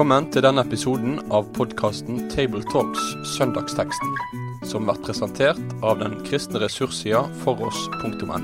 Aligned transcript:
Velkommen 0.00 0.30
til 0.32 0.40
denne 0.40 0.62
episoden 0.64 1.18
av 1.28 1.50
podkasten 1.52 2.22
Tabletalks 2.32 3.02
Søndagsteksten, 3.34 4.14
som 4.64 4.86
blir 4.88 4.96
presentert 5.04 5.74
av 5.84 5.98
den 6.00 6.14
kristne 6.24 6.62
ressurssida 6.62 7.20
foross.no. 7.42 8.38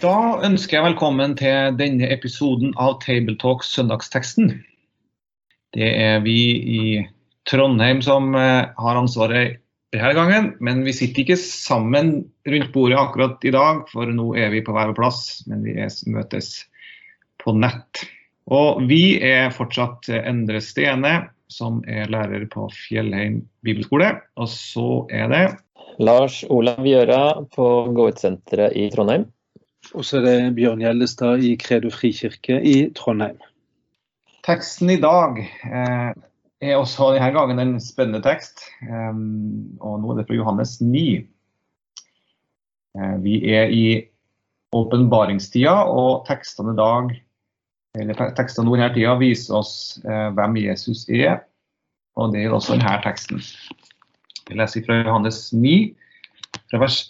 Da 0.00 0.16
ønsker 0.48 0.80
jeg 0.80 0.86
velkommen 0.88 1.36
til 1.38 1.78
denne 1.78 2.08
episoden 2.10 2.74
av 2.74 2.96
Tabletalks 3.04 3.70
Søndagsteksten. 3.76 4.50
Det 5.78 5.92
er 5.92 6.26
vi 6.26 6.36
i 6.58 6.82
Trondheim 7.46 8.02
som 8.02 8.34
eh, 8.34 8.66
har 8.66 8.98
ansvaret 8.98 9.60
denne 9.94 10.12
gangen, 10.18 10.50
men 10.58 10.82
vi 10.82 10.96
sitter 11.04 11.22
ikke 11.22 11.38
sammen 11.38 12.16
rundt 12.50 12.74
bordet 12.74 12.98
akkurat 12.98 13.46
i 13.46 13.54
dag, 13.54 13.86
for 13.94 14.10
nå 14.10 14.32
er 14.34 14.50
vi 14.58 14.66
på 14.66 14.74
hver 14.74 14.90
vår 14.90 14.98
plass, 14.98 15.22
men 15.46 15.62
vi 15.62 15.78
møtes 16.18 16.56
på 17.46 17.54
nett. 17.62 18.08
Og 18.46 18.82
vi 18.86 19.18
er 19.26 19.50
fortsatt 19.54 20.06
Endre 20.14 20.60
Stene, 20.62 21.14
som 21.50 21.80
er 21.90 22.10
lærer 22.10 22.46
på 22.50 22.68
Fjellheim 22.74 23.40
bibelskole. 23.66 24.12
Og 24.38 24.50
så 24.50 25.06
er 25.10 25.30
det 25.32 25.44
Lars 26.02 26.42
Olav 26.52 26.86
Gjøra 26.86 27.22
på 27.54 27.66
Gå-ut-senteret 27.96 28.76
i 28.78 28.86
Trondheim. 28.92 29.26
Og 29.94 30.06
så 30.06 30.20
er 30.20 30.26
det 30.26 30.54
Bjørn 30.58 30.82
Gjellestad 30.82 31.44
i 31.46 31.54
Kredo 31.58 31.90
frikirke 31.94 32.58
i 32.62 32.76
Trondheim. 32.96 33.38
Teksten 34.46 34.90
i 34.94 34.98
dag 35.02 35.38
eh, 35.42 36.10
er 36.62 36.78
også 36.78 37.12
denne 37.16 37.32
gangen 37.34 37.62
en 37.62 37.76
spennende 37.82 38.22
tekst. 38.22 38.62
Um, 38.86 39.78
og 39.80 40.02
nå 40.02 40.12
er 40.12 40.20
det 40.20 40.28
fra 40.28 40.38
Johannes 40.38 40.76
9. 40.82 41.06
Uh, 42.94 43.16
vi 43.24 43.40
er 43.50 43.74
i 43.74 43.86
åpenbaringstida, 44.76 45.74
og 45.90 46.26
tekstene 46.28 46.74
i 46.74 46.78
dag 46.78 47.14
eller 47.96 48.32
tekstene 48.36 48.72
denne 48.72 48.88
tida 48.94 49.14
viser 49.20 49.58
oss 49.60 49.74
uh, 50.04 50.30
hvem 50.36 50.58
Jesus 50.60 51.04
er. 51.08 51.40
Og 52.16 52.32
det 52.32 52.44
gjelder 52.44 52.58
også 52.58 52.76
denne 52.76 52.96
teksten. 53.04 53.42
Vi 54.46 54.56
leser 54.56 54.84
fra 54.86 55.00
Johannes 55.02 55.40
9, 55.52 55.76
fra 56.70 56.80
vers 56.84 57.00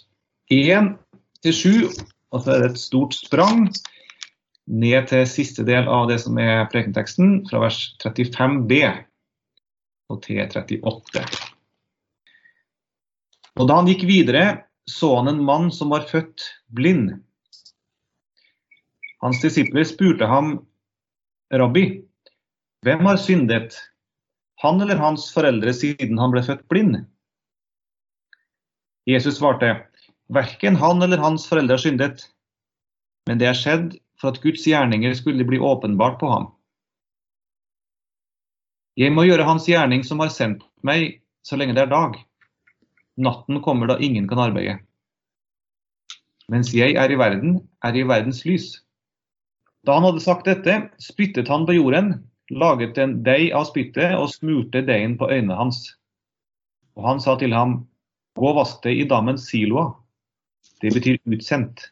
1 0.53 0.93
til 1.45 1.53
7. 1.53 1.73
Og 2.33 2.43
så 2.43 2.53
er 2.53 2.63
det 2.63 2.71
et 2.73 2.81
stort 2.81 3.15
sprang 3.15 3.67
ned 4.67 5.07
til 5.07 5.27
siste 5.29 5.63
del 5.67 5.87
av 5.87 6.09
det 6.09 6.19
som 6.23 6.39
er 6.41 6.67
prekenteksten, 6.71 7.45
fra 7.47 7.61
vers 7.63 7.79
35b 8.03 8.81
og 10.11 10.19
til 10.23 10.43
38. 10.43 11.23
Og 13.57 13.67
Da 13.67 13.79
han 13.79 13.87
gikk 13.89 14.03
videre, 14.07 14.63
så 14.87 15.17
han 15.17 15.31
en 15.31 15.43
mann 15.43 15.71
som 15.73 15.91
var 15.91 16.07
født 16.07 16.43
blind. 16.71 17.15
Hans 19.23 19.41
disipler 19.41 19.87
spurte 19.87 20.27
ham, 20.29 20.59
Rabbi, 21.53 22.01
hvem 22.83 23.05
har 23.07 23.17
syndet, 23.17 23.75
han 24.59 24.81
eller 24.81 24.99
hans 24.99 25.29
foreldre 25.31 25.71
siden 25.73 26.19
han 26.19 26.33
ble 26.33 26.41
født 26.43 26.65
blind? 26.67 26.97
Jesus 29.07 29.37
svarte, 29.39 29.69
verken 30.27 30.75
han 30.75 30.99
eller 31.05 31.21
hans 31.23 31.47
foreldre 31.47 31.77
har 31.77 31.83
syndet, 31.85 32.25
men 33.29 33.39
det 33.39 33.47
er 33.47 33.55
skjedd 33.55 33.95
for 34.19 34.33
at 34.33 34.41
Guds 34.43 34.65
gjerninger 34.67 35.15
skulle 35.15 35.47
bli 35.47 35.59
åpenbart 35.63 36.19
på 36.19 36.27
ham. 36.31 36.49
Jeg 38.97 39.13
må 39.13 39.27
gjøre 39.27 39.45
Hans 39.45 39.67
gjerning 39.69 40.01
som 40.03 40.19
har 40.23 40.31
sendt 40.33 40.63
meg, 40.81 41.21
så 41.45 41.55
lenge 41.55 41.75
det 41.77 41.83
er 41.83 41.91
dag. 41.91 42.15
Natten 43.21 43.61
kommer 43.61 43.87
da 43.91 43.99
ingen 44.01 44.25
kan 44.27 44.41
arbeide. 44.41 44.79
Mens 46.49 46.71
jeg 46.73 46.95
er 46.97 47.13
i 47.13 47.19
verden, 47.19 47.59
er 47.85 47.93
jeg 47.93 48.07
i 48.07 48.09
verdens 48.09 48.41
lys. 48.47 48.71
Da 49.87 49.95
han 49.95 50.03
hadde 50.03 50.19
sagt 50.19 50.49
dette, 50.49 50.73
spyttet 50.99 51.47
han 51.47 51.63
på 51.67 51.77
jorden, 51.77 52.11
laget 52.51 52.97
en 52.99 53.21
deig 53.23 53.53
av 53.55 53.69
spyttet 53.69 54.17
og 54.19 54.27
smurte 54.33 54.81
deigen 54.83 55.15
på 55.19 55.29
øynene 55.31 55.55
hans. 55.55 55.79
Og 56.99 57.07
han 57.07 57.23
sa 57.23 57.37
til 57.39 57.55
ham, 57.55 57.79
gå 58.35 58.49
og 58.51 58.59
vask 58.59 58.81
deg 58.83 58.99
i 58.99 59.07
dammen 59.07 59.39
Siloa. 59.39 59.93
Det 60.83 60.91
betyr 60.91 61.21
utsendt. 61.31 61.87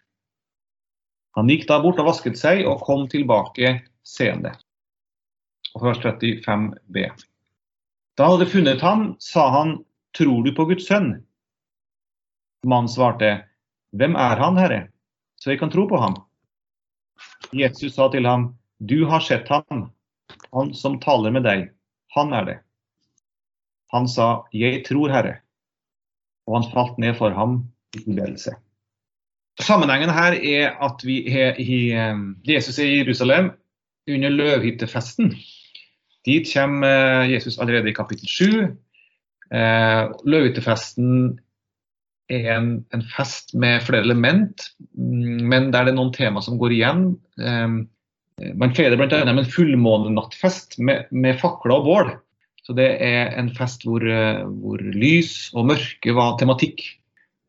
Han 1.40 1.47
gikk 1.52 1.66
da 1.72 1.80
bort 1.84 2.02
og 2.03 2.12
vasket 2.12 2.36
seg 2.40 2.66
og 2.68 2.84
kom 2.84 3.08
tilbake 3.12 3.78
seende 4.03 4.52
og 5.75 5.84
vers 5.90 6.00
35b. 6.03 7.08
Da 8.16 8.28
han 8.28 8.38
hadde 8.38 8.52
funnet 8.52 8.84
ham, 8.84 9.08
sa 9.19 9.50
han, 9.52 9.78
tror 10.16 10.44
du 10.46 10.53
på 10.56 10.68
Guds 10.69 10.88
sønn? 10.88 11.18
Mannen 12.66 12.92
svarte, 12.92 13.34
hvem 13.96 14.16
er 14.19 14.40
han, 14.40 14.59
Herre, 14.59 14.86
så 15.40 15.52
jeg 15.52 15.59
kan 15.59 15.72
tro 15.74 15.84
på 15.92 16.00
ham? 16.00 16.16
Jesus 17.56 17.96
sa 17.96 18.09
til 18.12 18.28
ham, 18.28 18.53
du 18.80 19.06
har 19.09 19.24
sett 19.24 19.50
ham, 19.50 19.90
han 20.52 20.74
som 20.76 21.00
taler 21.03 21.34
med 21.36 21.46
deg, 21.46 21.70
han 22.16 22.34
er 22.36 22.48
det. 22.50 22.58
Han 23.94 24.08
sa, 24.12 24.46
jeg 24.56 24.84
tror, 24.88 25.12
Herre, 25.14 25.36
og 26.48 26.59
han 26.59 26.72
falt 26.74 27.02
ned 27.02 27.16
for 27.20 27.36
ham 27.36 27.59
i 27.96 28.02
tilbedelse. 28.04 28.56
Sammenhengen 29.62 30.12
her 30.12 30.36
er 30.36 30.74
at 30.84 31.04
vi 31.08 31.22
er 31.31 31.56
i, 31.62 31.92
eh, 31.96 32.18
Jesus 32.48 32.80
er 32.80 32.90
i 32.90 32.98
Jerusalem 33.00 33.54
under 34.12 34.30
løvhyttefesten. 34.30 35.31
Dit 36.25 36.50
kommer 36.54 37.24
eh, 37.24 37.31
Jesus 37.31 37.58
allerede 37.58 37.90
i 37.90 37.96
kapittel 37.96 38.28
7. 38.28 38.75
Eh, 39.54 40.04
Løvehyttefesten 40.25 41.40
er 41.40 41.44
en, 42.34 42.69
en, 42.96 43.03
fest 43.16 43.53
med 43.53 43.84
flere 43.86 44.06
element, 44.06 44.68
mm, 44.97 45.46
men 45.50 45.69
der 45.74 45.86
det 45.86 45.94
er 45.94 46.00
noen 46.00 46.13
tema 46.16 46.41
som 46.41 46.58
går 46.62 46.74
igjen. 46.75 47.06
Eh, 47.38 47.78
man 48.59 48.75
feirer 48.75 49.00
bl.a. 49.00 49.22
en 49.22 49.46
fullmånenattfest 49.46 50.80
med, 50.80 51.12
med 51.12 51.40
fakler 51.40 51.78
og 51.78 51.90
bål. 51.90 52.13
Så 52.66 52.74
Det 52.74 52.88
er 53.03 53.36
en 53.38 53.52
fest 53.53 53.86
hvor, 53.86 54.02
hvor 54.02 54.81
lys 54.81 55.52
og 55.53 55.68
mørke 55.69 56.16
var 56.18 56.34
tematikk. 56.40 56.81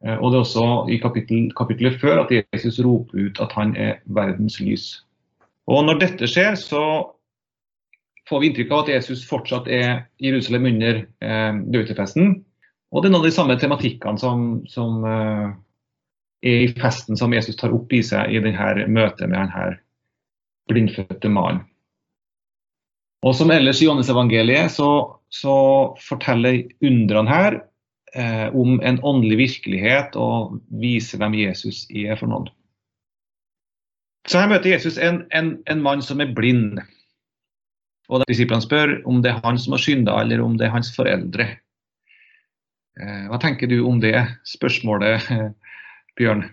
Og 0.04 0.28
Det 0.28 0.36
er 0.36 0.42
også 0.42 0.66
i 0.92 0.98
kapittel, 1.00 1.46
kapittelet 1.56 1.96
før 2.02 2.20
at 2.26 2.34
Jesus 2.36 2.82
roper 2.84 3.24
ut 3.24 3.40
at 3.40 3.56
han 3.56 3.72
er 3.80 3.96
verdens 4.04 4.60
lys. 4.60 4.84
Og 5.66 5.86
Når 5.88 6.02
dette 6.04 6.28
skjer, 6.30 6.54
så 6.60 6.82
får 8.28 8.42
vi 8.42 8.50
inntrykk 8.50 8.72
av 8.72 8.84
at 8.84 8.92
Jesus 8.96 9.24
fortsatt 9.26 9.68
er 9.70 10.06
i 10.18 10.30
Jerusalem 10.30 10.68
under 10.72 11.02
eh, 11.22 11.58
dødfesten. 11.74 12.40
Og 12.96 13.02
det 13.02 13.10
er 13.10 13.12
noen 13.12 13.26
av 13.26 13.28
de 13.28 13.36
samme 13.36 13.58
tematikkene 13.60 14.20
som, 14.20 14.44
som 14.72 15.02
uh, 15.04 15.50
er 16.40 16.62
i 16.64 16.70
festen 16.78 17.18
som 17.20 17.34
Jesus 17.36 17.58
tar 17.60 17.74
opp 17.76 17.92
i 17.92 18.00
seg 18.04 18.32
i 18.32 18.40
denne 18.40 18.86
møtet 18.88 19.28
med 19.28 19.36
denne 19.42 19.76
blindfødte 20.70 21.28
mannen. 21.30 21.66
Og 23.26 23.34
som 23.34 23.50
ellers 23.50 23.80
i 23.80 23.86
Johannes-evangeliet 23.86 24.70
så, 24.70 24.88
så, 25.32 25.56
forteller 26.04 26.62
undrene 26.84 27.32
her 27.32 27.56
eh, 28.14 28.48
om 28.54 28.76
en 28.86 29.00
åndelig 29.02 29.38
virkelighet 29.40 30.18
og 30.20 30.60
viser 30.82 31.18
hvem 31.18 31.34
Jesus 31.40 31.86
er 31.90 32.14
for 32.20 32.30
noen. 32.30 32.50
Så 34.30 34.42
her 34.42 34.50
møter 34.50 34.72
Jesus 34.72 34.98
en, 34.98 35.24
en, 35.34 35.56
en 35.70 35.82
mann 35.82 36.04
som 36.04 36.22
er 36.22 36.34
blind. 36.36 36.78
Og 38.10 38.22
disiplene 38.30 38.62
spør 38.62 38.98
om 39.08 39.22
det 39.24 39.32
er 39.32 39.42
han 39.42 39.58
som 39.58 39.74
har 39.74 39.82
synda, 39.82 40.20
eller 40.22 40.42
om 40.44 40.54
det 40.58 40.68
er 40.68 40.74
hans 40.76 40.92
foreldre. 40.94 41.48
Eh, 43.00 43.26
hva 43.30 43.38
tenker 43.40 43.68
du 43.68 43.80
om 43.84 44.00
det 44.00 44.16
spørsmålet, 44.48 45.26
Bjørn? 46.16 46.46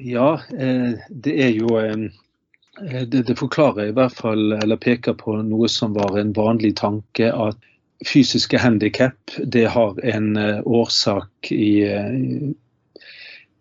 Ja, 0.00 0.40
eh, 0.56 0.96
det 1.08 1.34
er 1.44 1.52
jo 1.56 1.76
eh, 1.80 3.04
det, 3.08 3.38
forklarer 3.38 3.90
i 3.90 3.96
hvert 3.96 4.16
fall, 4.16 4.52
eller 4.56 4.80
peker 4.80 5.16
på 5.16 5.38
noe 5.44 5.68
som 5.72 5.96
var 5.96 6.18
en 6.20 6.34
vanlig 6.36 6.76
tanke, 6.80 7.32
at 7.32 7.60
fysiske 8.04 8.60
handikap 8.60 9.36
har 9.72 10.00
en 10.04 10.36
årsak 10.68 11.48
i, 11.48 11.86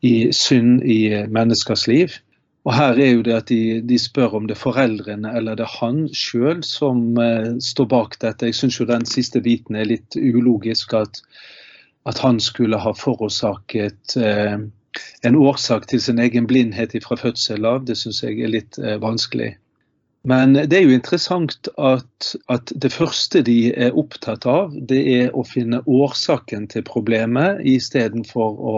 i 0.03 0.15
synd 0.35 0.83
i 0.83 0.99
menneskers 1.31 1.85
liv. 1.87 2.17
Og 2.65 2.73
her 2.73 2.97
er 2.97 3.11
jo 3.13 3.23
det 3.25 3.35
at 3.37 3.51
de, 3.51 3.79
de, 3.85 3.97
spør 4.01 4.39
om 4.39 4.47
det 4.49 4.55
er 4.55 4.63
foreldrene 4.63 5.31
eller 5.37 5.57
det 5.57 5.67
er 5.67 5.75
han 5.77 6.05
sjøl 6.17 6.63
som 6.65 7.13
eh, 7.21 7.51
står 7.61 7.89
bak 7.91 8.17
dette. 8.23 8.49
Jeg 8.49 8.57
syns 8.57 8.79
jo 8.79 8.87
den 8.89 9.05
siste 9.09 9.41
biten 9.45 9.77
er 9.77 9.85
litt 9.91 10.17
ulogisk, 10.17 10.95
at, 10.97 11.21
at 12.09 12.21
han 12.21 12.39
skulle 12.39 12.79
ha 12.81 12.93
forårsaket 12.97 14.15
eh, 14.21 14.57
en 15.27 15.35
årsak 15.35 15.87
til 15.91 16.01
sin 16.01 16.19
egen 16.19 16.47
blindhet 16.47 16.95
fra 17.03 17.17
fødsel 17.19 17.65
av. 17.65 17.85
Det 17.85 17.97
syns 17.99 18.23
jeg 18.23 18.39
er 18.39 18.53
litt 18.53 18.79
eh, 18.79 18.99
vanskelig. 19.01 19.55
Men 20.25 20.55
det 20.57 20.73
er 20.73 20.87
jo 20.87 20.95
interessant 20.95 21.67
at, 21.77 22.35
at, 22.49 22.71
det 22.81 22.89
første 22.93 23.43
de 23.45 23.73
er 23.73 23.97
opptatt 23.97 24.47
av, 24.49 24.73
det 24.73 25.01
er 25.13 25.35
å 25.37 25.43
finne 25.45 25.83
årsaken 25.85 26.65
til 26.71 26.85
problemet, 26.87 27.61
istedenfor 27.61 28.57
å 28.57 28.77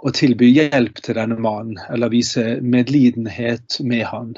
å 0.00 0.12
tilby 0.16 0.48
hjelp 0.54 1.00
til 1.04 1.18
denne 1.18 1.36
mannen, 1.40 1.78
eller 1.92 2.12
vise 2.12 2.44
medlidenhet 2.62 3.80
med 3.84 4.06
han. 4.08 4.32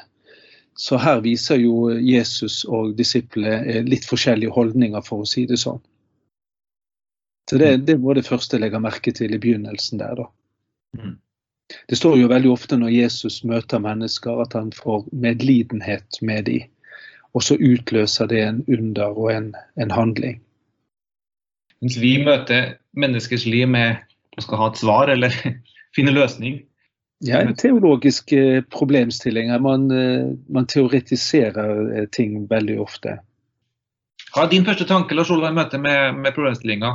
Så 0.78 0.98
her 0.98 1.20
viser 1.22 1.60
jo 1.60 1.92
Jesus 1.92 2.62
og 2.64 2.96
disiplene 2.98 3.82
litt 3.86 4.06
forskjellige 4.08 4.54
holdninger, 4.56 5.04
for 5.06 5.22
å 5.22 5.28
si 5.28 5.44
det 5.46 5.60
sånn. 5.62 5.82
Så 7.52 7.58
Det, 7.60 7.86
det 7.86 7.98
var 8.00 8.16
det 8.16 8.24
første 8.24 8.56
jeg 8.56 8.62
legger 8.64 8.80
merke 8.80 9.12
til 9.12 9.34
i 9.36 9.38
begynnelsen 9.38 10.00
der. 10.00 10.14
da. 10.16 10.24
Mm. 10.96 11.18
Det 11.88 11.98
står 11.98 12.16
jo 12.16 12.30
veldig 12.30 12.48
ofte 12.48 12.78
når 12.80 12.94
Jesus 12.94 13.42
møter 13.44 13.82
mennesker, 13.82 14.40
at 14.40 14.56
han 14.56 14.70
får 14.72 15.04
medlidenhet 15.12 16.22
med 16.22 16.48
dem. 16.48 16.70
og 17.32 17.42
så 17.42 17.56
utløser 17.56 18.26
det 18.28 18.40
en 18.44 18.64
under 18.68 19.18
og 19.18 19.32
en, 19.32 19.54
en 19.80 19.90
handling. 19.90 20.40
Mens 21.80 22.00
vi 22.00 22.24
møter 22.24 22.74
menneskers 22.92 23.46
liv 23.46 23.68
med 23.68 24.02
å 24.36 24.44
skal 24.44 24.60
ha 24.60 24.66
et 24.68 24.80
svar 24.80 25.12
eller 25.12 25.36
finne 25.96 26.12
løsning. 26.12 26.62
Ja, 27.24 27.40
en 27.40 27.56
teologisk 27.56 28.32
eh, 28.32 28.60
problemstilling. 28.62 29.52
Man, 29.62 29.90
eh, 29.90 30.32
man 30.48 30.66
teoretiserer 30.66 31.96
eh, 31.96 32.08
ting 32.12 32.46
veldig 32.50 32.80
ofte. 32.80 33.16
Hva 34.32 34.44
er 34.44 34.52
din 34.52 34.64
første 34.64 34.88
tanke 34.88 35.16
Lars 35.16 35.30
Olav, 35.30 35.52
i 35.52 35.56
møte 35.60 35.80
med, 35.80 36.16
med 36.20 36.36
problemstillinga? 36.36 36.94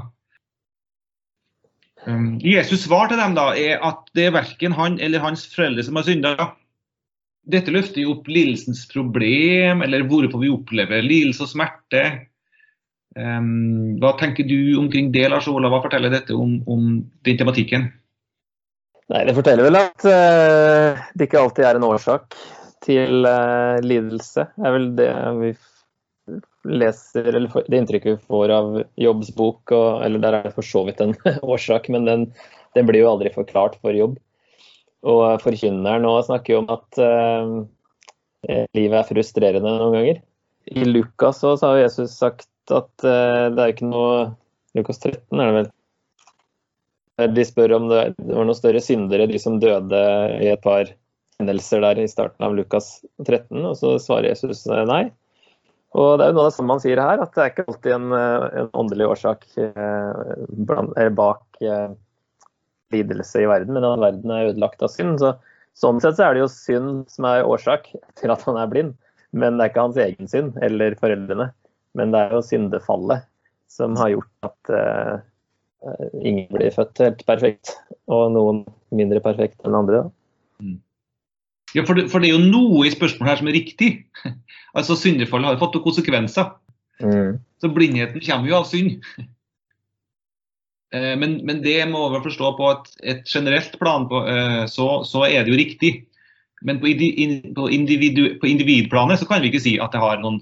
Um, 2.08 2.38
Jesus' 2.40 2.86
svar 2.86 3.10
til 3.12 3.20
dem 3.20 3.36
da, 3.36 3.50
er 3.60 3.82
at 3.84 4.08
det 4.16 4.30
er 4.30 4.38
verken 4.38 4.76
han 4.78 4.96
eller 5.04 5.24
hans 5.24 5.44
foreldre 5.52 5.84
som 5.84 6.00
har 6.00 6.08
synda. 6.08 6.34
Dette 7.48 7.72
løfter 7.72 8.04
jo 8.04 8.16
opp 8.16 8.30
lidelsens 8.32 8.86
problem, 8.92 9.84
eller 9.84 10.08
hvorfor 10.08 10.40
vi 10.44 10.52
opplever 10.52 11.04
lidelse 11.04 11.44
og 11.46 11.52
smerte. 11.52 12.04
Um, 13.18 13.98
hva 14.00 14.14
tenker 14.20 14.48
du 14.48 14.78
omkring 14.80 15.12
det, 15.12 15.26
Lars 15.32 15.48
Olav? 15.52 15.74
Hva 15.74 15.84
forteller 15.84 16.14
dette 16.14 16.36
om, 16.36 16.60
om 16.70 16.90
den 17.28 17.40
tematikken? 17.40 17.90
Nei, 19.08 19.24
Det 19.28 19.36
forteller 19.36 19.68
vel 19.68 19.80
at 19.80 20.08
uh, 20.08 21.08
det 21.16 21.28
ikke 21.28 21.42
alltid 21.42 21.68
er 21.68 21.80
en 21.80 21.88
årsak 21.88 22.36
til 22.88 23.28
uh, 23.28 23.80
lidelse. 23.84 24.48
Det 24.56 24.68
er 24.68 24.76
vel 24.76 24.92
det 25.00 25.12
vi 25.42 25.52
leser, 26.68 27.30
eller 27.32 27.68
det 27.68 27.80
inntrykket 27.80 28.14
vi 28.14 28.28
får 28.30 28.54
av 28.54 28.70
Jobbs 29.00 29.32
bok, 29.36 29.72
og, 29.72 30.04
eller 30.06 30.24
der 30.24 30.38
er 30.38 30.48
det 30.48 30.56
for 30.56 30.68
så 30.68 30.84
vidt 30.88 31.02
en 31.04 31.16
årsak, 31.54 31.90
men 31.94 32.08
den, 32.10 32.26
den, 32.78 32.88
blir 32.90 33.04
jo 33.04 33.12
aldri 33.14 33.32
forklart 33.34 33.80
for 33.82 33.98
Jobb. 33.98 34.18
Og 35.08 35.24
forkynneren 35.44 36.04
nå 36.04 36.14
snakker 36.26 36.56
jo 36.56 36.62
om 36.64 36.72
at 36.74 37.02
eh, 37.04 38.66
livet 38.76 39.00
er 39.00 39.10
frustrerende 39.10 39.78
noen 39.78 39.96
ganger. 39.96 40.22
I 40.68 40.86
Lukas 40.88 41.42
så 41.44 41.56
har 41.62 41.84
Jesus 41.84 42.18
sagt 42.18 42.50
at 42.74 43.08
eh, 43.08 43.48
det 43.54 43.64
er 43.64 43.74
ikke 43.74 43.90
noe 43.90 44.32
Lukas 44.78 45.00
13 45.00 45.42
er 45.42 45.50
det 45.50 45.58
vel. 45.58 45.74
De 47.34 47.46
spør 47.50 47.78
om 47.80 47.88
det, 47.90 48.02
var 48.20 48.46
noen 48.46 48.58
større 48.58 48.82
syndere, 48.84 49.30
de 49.30 49.40
som 49.42 49.58
døde 49.62 50.02
i 50.38 50.52
et 50.52 50.62
par 50.62 50.92
hendelser 51.40 51.82
der 51.82 52.02
i 52.02 52.10
starten 52.10 52.46
av 52.46 52.54
Lukas 52.58 53.00
13, 53.24 53.58
og 53.62 53.74
så 53.80 53.96
svarer 54.02 54.32
Jesus 54.32 54.66
nei. 54.90 55.08
Og 55.96 56.18
Det 56.20 56.26
er 56.26 56.32
jo 56.32 56.36
noe 56.36 56.44
av 56.44 56.50
det 56.50 56.56
samme 56.58 56.74
man 56.74 56.82
sier 56.84 57.00
her, 57.00 57.22
at 57.24 57.32
det 57.36 57.44
er 57.44 57.54
ikke 57.54 57.68
alltid 57.68 57.94
en, 57.96 58.10
eh, 58.18 58.48
en 58.62 58.70
åndelig 58.82 59.08
årsak 59.08 59.46
eh, 59.62 61.08
bak 61.16 61.62
eh, 61.64 61.94
lidelse 62.94 63.44
i 63.44 63.48
verden, 63.50 63.74
men 63.78 63.88
at 63.88 64.04
verden 64.04 64.34
er 64.34 64.50
ødelagt 64.52 64.84
av 64.84 64.92
synd. 64.92 65.22
Så, 65.24 65.34
sånn 65.78 66.02
sett 66.04 66.20
så 66.20 66.28
er 66.28 66.36
det 66.36 66.44
jo 66.44 66.52
synd 66.52 67.08
som 67.12 67.30
er 67.30 67.48
årsak 67.48 67.90
til 68.20 68.34
at 68.34 68.44
han 68.48 68.60
er 68.60 68.70
blind. 68.72 68.98
Men 69.36 69.58
det 69.58 69.66
er 69.66 69.72
ikke 69.72 69.88
hans 69.88 70.00
egen 70.02 70.30
synd 70.32 70.60
eller 70.64 70.96
foreldrene. 71.00 71.50
Men 71.98 72.14
det 72.14 72.22
er 72.22 72.38
jo 72.38 72.46
syndefallet 72.46 73.26
som 73.72 73.98
har 74.00 74.14
gjort 74.14 74.48
at 74.48 74.74
eh, 74.74 75.16
ingen 76.22 76.48
blir 76.54 76.74
født 76.74 77.04
helt 77.04 77.24
perfekt, 77.28 77.76
og 78.12 78.32
noen 78.36 78.64
mindre 78.96 79.22
perfekt 79.24 79.60
enn 79.66 79.78
andre. 79.78 80.06
Mm. 80.64 80.78
Ja, 81.78 81.84
for 81.86 82.00
det, 82.00 82.08
for 82.10 82.24
det, 82.24 82.32
er 82.32 82.40
jo 82.40 82.50
noe 82.50 82.88
i 82.88 82.94
spørsmålet 82.94 83.32
her 83.32 83.42
som 83.44 83.50
er 83.52 83.60
riktig. 83.60 83.92
Altså, 84.78 84.94
Syndefallet 85.00 85.48
har 85.48 85.58
fått 85.58 85.74
noen 85.74 85.86
konsekvenser. 85.88 86.50
Mm. 87.02 87.38
Så 87.62 87.70
blindheten 87.74 88.22
kommer 88.22 88.50
jo 88.50 88.58
av 88.60 88.66
synd. 88.70 89.00
Eh, 90.94 91.16
men, 91.20 91.40
men, 91.48 91.64
det 91.64 91.80
må 91.90 92.04
vi 92.14 92.22
forstå 92.28 92.52
på 92.60 92.68
et, 92.72 92.92
et 93.14 93.32
generelt 93.32 93.74
plan, 93.82 94.06
på, 94.12 94.22
eh, 94.30 94.66
så, 94.70 94.88
så, 95.08 95.26
er 95.26 95.44
det 95.44 95.52
jo 95.52 95.60
riktig. 95.60 95.92
Men 96.68 96.82
på, 96.84 96.92
på, 97.58 97.68
individu, 97.74 98.22
på, 98.42 98.50
individplanet 98.50 99.22
så 99.22 99.28
kan 99.30 99.42
vi 99.42 99.52
ikke 99.52 99.64
si 99.66 99.76
at 99.82 99.94
det 99.96 100.04
har 100.04 100.22
noen 100.22 100.40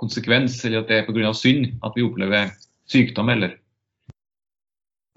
konsekvens, 0.00 0.58
eller 0.64 0.82
at 0.82 0.92
det 0.92 1.00
er 1.00 1.08
pga. 1.08 1.32
synd 1.36 1.72
at 1.84 1.96
vi 1.96 2.06
opplever 2.06 2.52
sykdom, 2.90 3.32
eller 3.32 3.56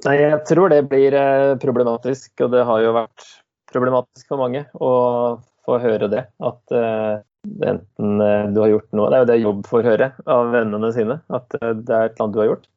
Nei, 0.03 0.17
jeg 0.19 0.39
tror 0.49 0.71
det 0.73 0.81
blir 0.91 1.15
eh, 1.15 1.53
problematisk, 1.61 2.33
og 2.43 2.51
det 2.51 2.65
har 2.67 2.81
jo 2.83 2.95
vært 2.95 3.27
problematisk 3.71 4.27
for 4.33 4.41
mange 4.41 4.65
å 4.75 4.89
få 5.65 5.79
høre 5.83 6.09
det. 6.11 6.25
At 6.43 6.75
enten 7.43 8.21
eh, 8.21 8.45
du 8.53 8.61
har 8.61 8.71
gjort 8.71 8.91
noe 8.95 9.09
Det 9.09 9.17
er 9.17 9.23
jo 9.23 9.29
det 9.31 9.39
jobb 9.41 9.65
får 9.67 9.87
høre 9.87 10.11
av 10.31 10.53
vennene 10.53 10.91
sine, 10.95 11.19
at 11.33 11.57
eh, 11.59 11.73
det 11.75 11.95
er 11.95 12.07
et 12.07 12.15
eller 12.15 12.25
annet 12.25 12.35
du 12.35 12.41
har 12.41 12.49
gjort. 12.51 12.69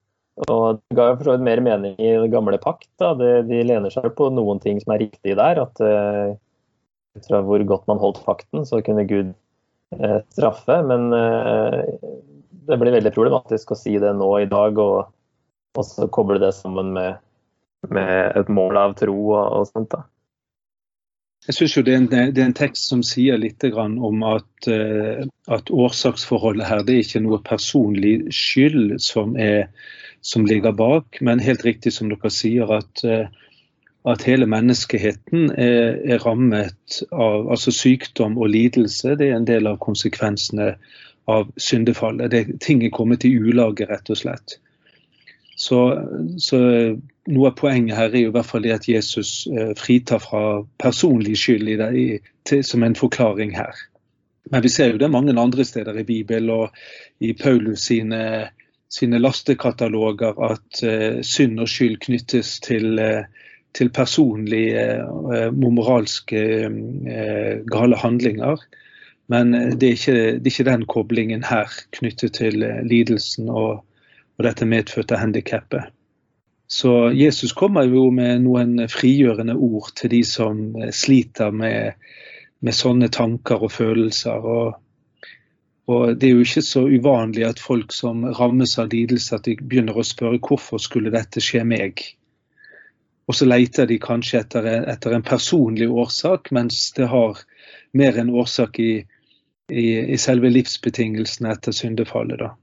Og 0.46 0.80
Det 0.80 0.96
ga 0.98 1.08
for 1.14 1.24
så 1.24 1.36
vidt 1.36 1.46
mer 1.46 1.62
mening 1.64 1.94
i 1.96 2.12
det 2.12 2.32
gamle 2.34 2.58
pakt. 2.60 2.90
Da. 3.00 3.14
De, 3.16 3.30
de 3.48 3.62
lener 3.64 3.92
seg 3.92 4.10
på 4.18 4.28
noen 4.34 4.60
ting 4.60 4.80
som 4.82 4.92
er 4.92 5.06
riktige 5.06 5.38
der. 5.38 5.62
At 5.62 5.80
ut 7.16 7.28
fra 7.30 7.40
hvor 7.40 7.62
godt 7.64 7.86
man 7.88 8.02
holdt 8.02 8.20
pakten, 8.26 8.66
så 8.68 8.82
kunne 8.84 9.06
Gud 9.08 9.30
uh, 9.96 10.18
straffe. 10.36 10.76
Men 10.84 11.08
uh, 11.16 11.80
det 12.68 12.76
blir 12.82 12.98
veldig 12.98 13.14
problematisk 13.16 13.72
å 13.72 13.78
si 13.80 13.94
det 14.02 14.12
nå 14.18 14.28
i 14.42 14.50
dag, 14.50 14.76
og, 14.76 15.08
og 15.72 15.88
så 15.88 16.04
koble 16.12 16.36
det 16.42 16.52
sammen 16.58 16.92
med, 16.98 17.16
med 17.88 18.36
et 18.36 18.52
mål 18.52 18.82
av 18.82 18.98
tro 19.00 19.16
og, 19.16 19.40
og 19.40 19.70
sånt. 19.72 19.88
da. 19.96 20.04
Jeg 21.46 21.54
synes 21.54 21.76
jo 21.76 21.82
det 21.86 21.92
er, 21.94 21.98
en, 22.02 22.08
det 22.10 22.42
er 22.42 22.48
en 22.48 22.56
tekst 22.58 22.88
som 22.90 23.04
sier 23.06 23.38
litt 23.38 23.62
om 23.70 24.22
at, 24.26 24.66
eh, 24.66 25.22
at, 25.46 25.70
årsaksforholdet 25.70 26.66
her 26.66 26.82
det 26.82 26.94
er 26.94 27.04
ikke 27.04 27.22
noe 27.22 27.38
personlig 27.46 28.32
skyld 28.34 28.98
som, 28.98 29.36
er, 29.38 29.68
som 30.26 30.46
ligger 30.46 30.74
bak, 30.74 31.20
men 31.20 31.38
helt 31.38 31.64
riktig 31.64 31.94
som 31.94 32.10
dere 32.10 32.32
sier 32.34 32.72
at, 32.74 33.04
eh, 33.06 33.30
at 34.10 34.26
hele 34.26 34.46
menneskeheten 34.50 35.52
er, 35.54 36.02
er, 36.02 36.18
rammet 36.26 37.02
av 37.12 37.46
altså 37.54 37.70
sykdom 37.70 38.38
og 38.38 38.50
lidelse. 38.50 39.14
Det 39.14 39.30
er 39.30 39.38
en 39.38 39.46
del 39.46 39.70
av 39.70 39.78
konsekvensene 39.78 40.72
av 41.30 41.50
syndefallet. 41.58 42.30
Det, 42.30 42.60
ting 42.62 42.82
er 42.82 42.94
kommet 42.94 43.26
i 43.26 43.34
ulage, 43.38 43.86
rett 43.86 44.10
og 44.10 44.18
slett. 44.18 44.58
Så, 45.56 45.78
så 46.42 46.58
noe 47.26 47.50
av 47.50 47.58
poenget 47.58 47.96
her 47.98 48.12
er 48.12 48.24
jo 48.26 48.30
i 48.30 48.34
hvert 48.36 48.48
fall 48.48 48.64
det 48.64 48.74
at 48.76 48.88
Jesus 48.88 49.46
eh, 49.50 49.72
fritar 49.78 50.22
fra 50.22 50.42
personlig 50.80 51.36
skyld 51.40 51.70
i 51.72 51.76
det, 51.80 51.90
til, 52.46 52.62
som 52.64 52.84
en 52.86 52.98
forklaring 52.98 53.54
her. 53.56 53.74
Men 54.50 54.62
vi 54.62 54.70
ser 54.70 54.92
jo 54.92 55.00
det 55.00 55.10
mange 55.10 55.34
andre 55.34 55.64
steder 55.66 55.98
i 55.98 56.06
Bibelen 56.06 56.52
og 56.54 56.76
i 57.18 57.32
Paulus 57.34 57.88
sine, 57.88 58.20
sine 58.88 59.18
lastekataloger 59.18 60.38
at 60.50 60.82
uh, 60.86 61.18
synd 61.26 61.58
og 61.64 61.66
skyld 61.70 61.96
knyttes 62.04 62.52
til, 62.62 63.00
uh, 63.02 63.26
til 63.74 63.90
personlige 63.90 64.84
uh, 65.02 65.50
moralske 65.50 66.44
gale 67.66 67.98
handlinger. 67.98 68.62
Men 69.26 69.50
det 69.50 69.88
er, 69.88 69.98
ikke, 69.98 70.14
det 70.14 70.46
er, 70.46 70.52
ikke, 70.52 70.70
den 70.70 70.86
koblingen 70.86 71.42
her 71.42 71.72
knyttet 71.98 72.38
til 72.38 72.62
lidelsen 72.86 73.50
og, 73.50 73.82
og 74.38 74.46
dette 74.46 74.68
medfødte 74.70 75.18
handikappet. 75.18 75.90
Så 76.66 77.12
Jesus 77.12 77.52
kommer 77.52 77.86
jo 77.86 78.08
med 78.10 78.42
noen 78.42 78.80
frigjørende 78.90 79.54
ord 79.54 79.92
til 79.98 80.10
de 80.16 80.22
som 80.26 80.74
eh, 80.80 80.90
sliter 80.90 81.54
med, 81.54 81.94
med 82.58 82.74
sånne 82.74 83.08
tanker 83.14 83.62
og 83.62 83.72
følelser. 83.72 84.42
Og, 84.42 84.74
og, 85.86 86.16
Det 86.18 86.28
er 86.28 86.34
jo 86.34 86.46
ikke 86.46 86.64
så 86.66 86.82
uvanlig 86.90 87.46
at 87.46 87.62
folk 87.62 87.94
som 87.94 88.26
rammes 88.34 88.74
av 88.82 88.90
lidelse, 88.90 89.38
at 89.38 89.46
de 89.46 89.56
begynner 89.62 89.94
å 89.94 90.06
spørre 90.06 90.42
hvorfor 90.42 90.82
skulle 90.82 91.14
dette 91.14 91.42
skje 91.42 91.62
meg? 91.62 92.02
Og 93.26 93.34
så 93.34 93.46
leter 93.46 93.86
de 93.86 93.98
kanskje 94.02 94.42
etter, 94.42 94.66
etter 94.90 95.14
en 95.14 95.26
personlig 95.26 95.88
årsak, 95.90 96.50
mens 96.54 96.92
det 96.98 97.08
har 97.10 97.38
mer 97.94 98.18
en 98.18 98.30
årsak 98.30 98.78
i, 98.82 98.92
i, 99.70 99.86
i 100.14 100.18
selve 100.18 100.50
livsbetingelsene 100.50 101.54
etter 101.54 101.74
syndefallet. 101.74 102.42
da. 102.42 102.54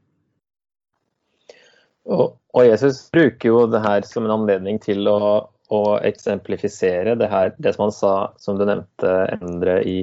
Og, 2.03 2.35
Jesus 2.67 3.05
bruker 3.13 3.49
jo 3.49 3.63
det 3.71 3.79
her 3.83 4.03
som 4.07 4.25
en 4.27 4.35
anledning 4.35 4.79
til 4.83 5.07
å, 5.07 5.19
å 5.71 5.81
eksemplifisere 6.03 7.15
det 7.19 7.29
her, 7.31 7.53
det 7.57 7.75
som 7.75 7.87
han 7.87 7.95
sa, 7.95 8.13
som 8.41 8.59
du 8.59 8.65
nevnte, 8.67 9.13
Endre, 9.39 9.79
i 9.87 9.97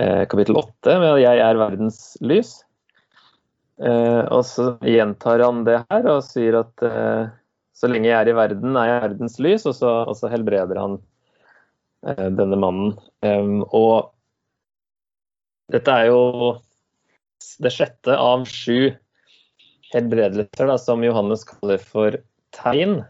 eh, 0.00 0.24
kapittel 0.30 0.56
8, 0.56 0.96
med 0.98 1.12
at 1.12 1.20
'jeg 1.20 1.42
er 1.44 1.60
verdens 1.60 2.00
lys'. 2.24 2.54
Eh, 3.80 4.24
og 4.28 4.44
så 4.44 4.74
gjentar 4.84 5.40
han 5.40 5.62
det 5.64 5.78
her 5.88 6.08
og 6.12 6.24
sier 6.24 6.58
at 6.58 6.82
eh, 6.84 7.30
så 7.72 7.88
lenge 7.88 8.10
jeg 8.10 8.18
er 8.18 8.28
i 8.28 8.36
verden, 8.36 8.76
er 8.76 8.90
jeg 8.90 9.04
verdens 9.06 9.38
lys, 9.40 9.64
og 9.68 9.76
så, 9.78 9.92
og 10.04 10.16
så 10.18 10.28
helbreder 10.28 10.76
han 10.76 10.98
eh, 12.04 12.28
denne 12.28 12.58
mannen. 12.60 12.96
og 13.72 14.12
dette 15.70 15.92
er 15.94 16.10
jo 16.10 16.58
det 17.62 17.70
sjette 17.72 18.16
av 18.18 18.44
sju 18.48 18.90
helbredelser 19.94 20.70
da, 20.70 20.76
som 20.80 21.04
Johannes 21.04 21.46
kaller 21.48 21.80
for 21.82 22.18
tegn. 22.56 23.00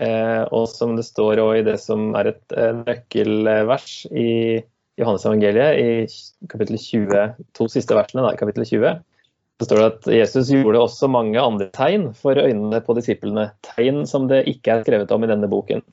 Eh, 0.00 0.42
og 0.48 0.68
som 0.72 0.94
det 0.96 1.04
står 1.04 1.42
i 1.58 1.64
det 1.66 1.76
som 1.82 2.14
er 2.16 2.32
et 2.32 2.54
eh, 2.56 2.72
nøkkelvers 2.86 4.04
i 4.16 4.28
Johannes 5.00 5.26
evangeliet, 5.26 5.80
i 5.80 6.48
kapittel 6.48 6.78
20, 6.80 7.34
to 7.58 7.66
siste 7.68 7.96
versene 7.96 8.24
da, 8.24 8.32
i 8.32 8.40
kapittel 8.40 8.64
20, 8.64 9.02
så 9.60 9.66
står 9.68 9.80
det 9.80 9.88
at 9.90 10.08
Jesus 10.16 10.50
gjorde 10.50 10.80
også 10.82 11.08
mange 11.10 11.38
andre 11.38 11.68
tegn 11.74 12.08
for 12.16 12.38
øynene 12.38 12.80
på 12.82 12.96
disiplene. 12.96 13.50
Tegn 13.66 14.02
som 14.08 14.26
det 14.30 14.44
ikke 14.50 14.72
er 14.72 14.86
skrevet 14.86 15.12
om 15.14 15.26
i 15.26 15.30
denne 15.30 15.50
boken. 15.50 15.84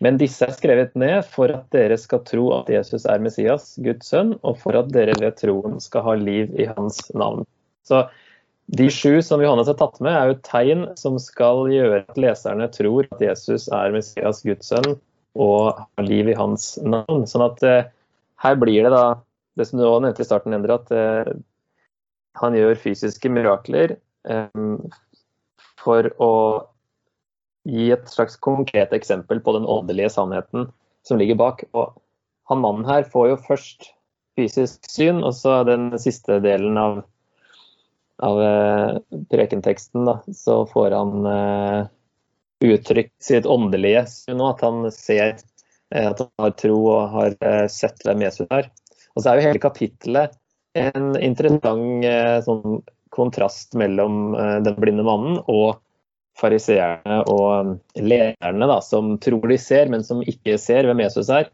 Men 0.00 0.16
disse 0.20 0.46
er 0.46 0.56
skrevet 0.56 0.94
ned 0.98 1.26
for 1.28 1.52
at 1.52 1.66
dere 1.74 1.98
skal 2.00 2.22
tro 2.24 2.46
at 2.56 2.70
Jesus 2.72 3.04
er 3.10 3.20
Messias, 3.20 3.74
Guds 3.84 4.08
sønn, 4.08 4.32
og 4.40 4.56
for 4.62 4.78
at 4.78 4.88
dere 4.94 5.16
ved 5.20 5.36
troen 5.40 5.76
skal 5.82 6.06
ha 6.06 6.14
liv 6.16 6.54
i 6.56 6.68
hans 6.70 7.02
navn. 7.12 7.44
Så 7.84 8.06
de 8.78 8.86
sju 8.92 9.22
som 9.22 9.42
Johannes 9.42 9.68
har 9.70 9.78
tatt 9.80 9.98
med, 10.04 10.14
er 10.14 10.30
jo 10.30 10.40
tegn 10.46 10.84
som 10.98 11.16
skal 11.22 11.64
gjøre 11.72 12.04
at 12.04 12.18
leserne 12.20 12.68
tror 12.70 13.08
at 13.10 13.22
Jesus 13.24 13.66
er 13.74 13.94
Messias, 13.94 14.44
Guds 14.46 14.70
sønn, 14.70 14.94
og 15.34 15.80
har 15.80 16.06
liv 16.06 16.30
i 16.30 16.38
hans 16.38 16.72
navn. 16.82 17.26
Sånn 17.30 17.46
at 17.46 17.62
eh, 17.66 17.88
her 18.42 18.58
blir 18.60 18.86
det 18.86 18.94
da 18.94 19.04
det 19.58 19.66
som 19.68 19.80
du 19.80 19.84
også 19.84 20.04
nevnte 20.04 20.22
i 20.22 20.28
starten, 20.28 20.54
Endre, 20.56 20.78
at 20.78 20.92
eh, 20.94 21.32
han 22.40 22.56
gjør 22.56 22.78
fysiske 22.78 23.30
mirakler 23.32 23.96
eh, 24.30 24.76
for 25.80 26.10
å 26.22 26.32
gi 27.68 27.90
et 27.92 28.06
slags 28.08 28.38
konkret 28.40 28.94
eksempel 28.96 29.42
på 29.44 29.54
den 29.56 29.66
åndelige 29.68 30.12
sannheten 30.14 30.70
som 31.06 31.20
ligger 31.20 31.38
bak. 31.40 31.64
Og 31.74 31.96
han 32.50 32.62
mannen 32.62 32.86
her 32.88 33.04
får 33.08 33.32
jo 33.32 33.40
først 33.48 33.90
fysisk 34.38 34.86
syn, 34.88 35.24
og 35.26 35.34
så 35.36 35.60
den 35.68 35.90
siste 36.00 36.38
delen 36.44 36.78
av, 36.80 37.02
av 38.26 38.42
eh, 38.42 38.98
prekenteksten, 39.30 40.04
da, 40.08 40.18
så 40.34 40.62
får 40.70 40.96
han 40.96 41.26
uh, 41.26 41.88
uttrykt 42.64 43.16
sitt 43.24 43.48
åndelige 43.48 44.04
òg, 44.32 44.44
at 44.50 44.64
han 44.66 44.86
ser 44.94 45.34
uh, 45.36 46.10
at 46.12 46.22
han 46.22 46.30
har 46.44 46.56
tro 46.60 46.78
og 46.84 47.14
har 47.16 47.36
sett 47.72 48.04
hvem 48.06 48.26
Jesus 48.26 48.48
er. 48.50 48.70
Og 49.16 49.22
så 49.22 49.30
er 49.30 49.40
jo 49.40 49.48
hele 49.48 49.62
kapittelet 49.62 50.36
en 50.78 51.14
interessant 51.18 52.04
sånn 52.46 52.82
kontrast 53.10 53.74
mellom 53.74 54.36
den 54.62 54.76
blinde 54.78 55.02
mannen 55.02 55.40
og 55.50 55.80
fariseerne 56.40 57.20
og 57.30 57.74
lederne 57.98 58.68
da, 58.70 58.78
som 58.84 59.16
tror 59.22 59.48
de 59.50 59.58
ser, 59.60 59.90
men 59.92 60.04
som 60.06 60.22
ikke 60.22 60.56
ser 60.62 60.88
hvem 60.88 61.02
Jesus 61.04 61.30
er. 61.32 61.50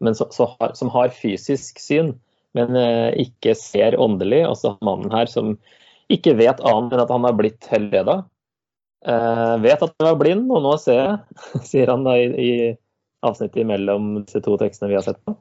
Men 0.00 0.16
så, 0.16 0.28
så 0.32 0.48
har, 0.54 0.74
som 0.78 0.92
har 0.94 1.12
fysisk 1.12 1.80
syn, 1.82 2.14
men 2.56 2.76
eh, 2.78 3.10
ikke 3.26 3.54
ser 3.58 3.98
åndelig. 4.00 4.44
Og 4.48 4.56
så 4.58 4.74
har 4.74 4.86
mannen 4.86 5.12
her 5.14 5.30
som 5.30 5.56
ikke 6.10 6.36
vet 6.38 6.62
annet 6.66 6.94
enn 6.94 7.02
at 7.04 7.12
han 7.14 7.26
har 7.26 7.36
blitt 7.38 7.68
helbreda. 7.70 8.20
Eh, 9.06 9.54
vet 9.64 9.82
at 9.82 9.94
han 9.94 10.08
var 10.10 10.18
blind, 10.20 10.50
og 10.52 10.64
nå 10.64 10.74
ser 10.82 10.98
jeg, 11.00 11.44
sier 11.70 11.92
han 11.92 12.04
da 12.06 12.16
i, 12.20 12.26
i 12.30 12.52
avsnittet 13.26 13.68
mellom 13.68 14.12
disse 14.24 14.42
to 14.44 14.56
tekstene 14.60 14.90
vi 14.92 14.98
har 14.98 15.06
sett 15.06 15.20
på. 15.24 15.36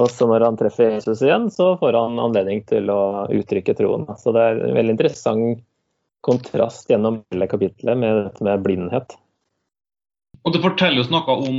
Og 0.00 0.06
så 0.08 0.24
når 0.24 0.46
han 0.46 0.56
treffer 0.56 0.94
Jesus 0.94 1.20
igjen, 1.24 1.50
så 1.52 1.74
får 1.80 1.96
han 1.98 2.20
anledning 2.22 2.62
til 2.68 2.88
å 2.92 3.28
uttrykke 3.34 3.74
troen. 3.76 4.06
Så 4.16 4.32
det 4.32 4.44
er 4.44 4.62
en 4.64 4.78
veldig 4.78 4.94
interessant 4.96 5.60
kontrast 6.24 6.88
gjennom 6.90 7.20
hele 7.28 7.48
kapitlet 7.50 7.98
med 8.00 8.22
dette 8.24 8.46
med 8.46 8.64
blindhet. 8.64 9.12
Og 10.46 10.54
Det 10.54 10.62
forteller 10.64 11.04
oss 11.04 11.12
noe 11.12 11.36
om 11.36 11.58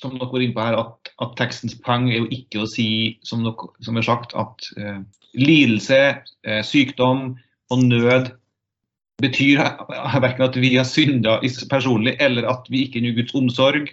som 0.00 0.14
dere 0.14 0.30
går 0.30 0.44
inn 0.46 0.54
på 0.56 0.64
her, 0.64 0.78
at, 0.78 0.99
at, 1.20 1.36
tekstens 1.38 1.76
poeng 1.84 2.08
er 2.10 2.22
jo 2.22 2.28
ikke 2.34 2.62
å 2.62 2.68
si, 2.68 3.18
som 3.26 3.44
dere 3.44 3.70
som 3.84 3.98
er 4.00 4.06
sagt, 4.06 4.34
at 4.38 4.68
eh, 4.80 5.00
lidelse, 5.38 6.00
eh, 6.46 6.60
sykdom 6.66 7.34
og 7.70 7.84
nød 7.86 8.32
betyr 9.20 9.62
verken 10.24 10.46
at 10.48 10.58
vi 10.60 10.74
har 10.76 10.88
synda 10.88 11.38
personlig, 11.70 12.16
eller 12.20 12.48
at 12.50 12.68
vi 12.72 12.86
ikke 12.86 13.02
er 13.04 13.16
Guds 13.18 13.36
omsorg. 13.36 13.92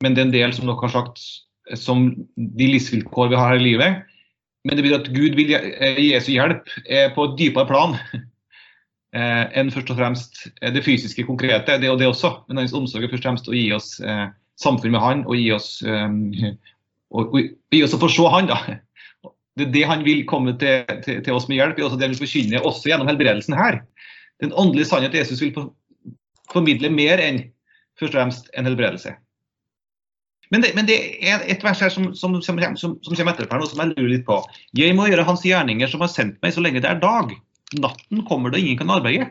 Men 0.00 0.14
det 0.14 0.22
er 0.22 0.28
en 0.28 0.36
del 0.36 0.56
som 0.56 0.70
dere 0.70 0.86
har 0.86 0.94
sagt, 0.94 1.20
som 1.76 2.10
de 2.36 2.72
livsvilkår 2.72 3.34
vi 3.34 3.40
har 3.42 3.58
i 3.58 3.64
livet. 3.64 4.06
Men 4.64 4.76
det 4.76 4.84
betyr 4.84 5.00
at 5.00 5.14
Gud 5.14 5.38
vil 5.38 5.54
eh, 5.56 5.98
gi 5.98 6.10
Jesu 6.12 6.34
hjelp 6.36 6.68
på 7.16 7.26
et 7.26 7.38
dypere 7.40 7.68
plan. 7.68 7.98
eh, 9.16 9.44
enn 9.58 9.72
først 9.74 9.90
og 9.92 9.98
fremst 9.98 10.44
eh, 10.60 10.72
det 10.74 10.84
fysiske, 10.86 11.26
konkrete. 11.28 11.78
Det 11.82 11.90
og 11.90 11.98
det 12.00 12.08
også. 12.10 12.32
Men 12.48 12.62
hans 12.62 12.76
omsorg 12.76 13.06
er 13.06 13.12
først 13.12 13.24
og 13.24 13.30
fremst 13.30 13.50
å 13.50 13.56
gi 13.56 13.66
oss 13.76 13.92
eh, 14.00 14.26
samfunn 14.60 14.94
med 14.94 15.02
han 15.02 15.24
og 15.26 15.38
gi 15.38 15.50
oss, 15.54 15.68
um, 15.86 16.30
og, 17.14 17.34
og, 17.34 17.38
gi 17.72 17.82
oss 17.86 17.96
å 17.96 18.10
se 18.10 18.32
han. 18.34 18.50
da. 18.50 18.60
Det 19.58 19.70
det 19.74 19.86
han 19.88 20.04
vil 20.06 20.22
komme 20.30 20.54
til, 20.60 20.84
til, 21.04 21.22
til 21.24 21.36
oss 21.36 21.48
med 21.50 21.58
hjelp. 21.58 21.78
Er 21.78 21.88
også 21.88 21.98
det 22.00 22.08
han 22.08 22.14
vil 22.14 22.22
forkynne 22.22 22.62
også 22.64 22.92
gjennom 22.92 23.10
helbredelsen 23.10 23.56
her. 23.58 23.80
Den 24.40 24.54
åndelige 24.56 24.88
sannhet 24.88 25.16
Jesus 25.16 25.42
vil 25.42 25.56
formidle 26.52 26.92
mer 26.92 27.20
enn 27.20 27.42
først 28.00 28.14
og 28.14 28.20
fremst 28.20 28.48
en 28.56 28.68
helbredelse. 28.68 29.12
Men 30.50 30.64
det, 30.64 30.72
men 30.74 30.86
det, 30.88 30.96
er 31.22 31.44
et 31.46 31.62
vers 31.62 31.82
her 31.82 31.92
som, 31.94 32.08
som, 32.18 32.32
som, 32.42 32.58
som, 32.58 32.96
kommer 33.04 33.34
etterpå, 33.36 33.60
og 33.60 33.70
som 33.70 33.84
jeg 33.84 33.92
lurer 33.92 34.14
litt 34.16 34.24
på. 34.26 34.40
Jeg 34.78 34.96
må 34.98 35.06
gjøre 35.06 35.26
hans 35.28 35.44
gjerninger 35.46 35.90
som 35.90 36.02
har 36.02 36.10
sendt 36.10 36.40
meg 36.42 36.56
så 36.56 36.64
lenge 36.64 36.82
det 36.82 36.90
er 36.90 37.02
dag 37.02 37.30
natten 37.78 38.24
kommer 38.26 38.50
det 38.50 38.60
ingen 38.60 38.78
kan 38.78 38.90
arbeide. 38.90 39.30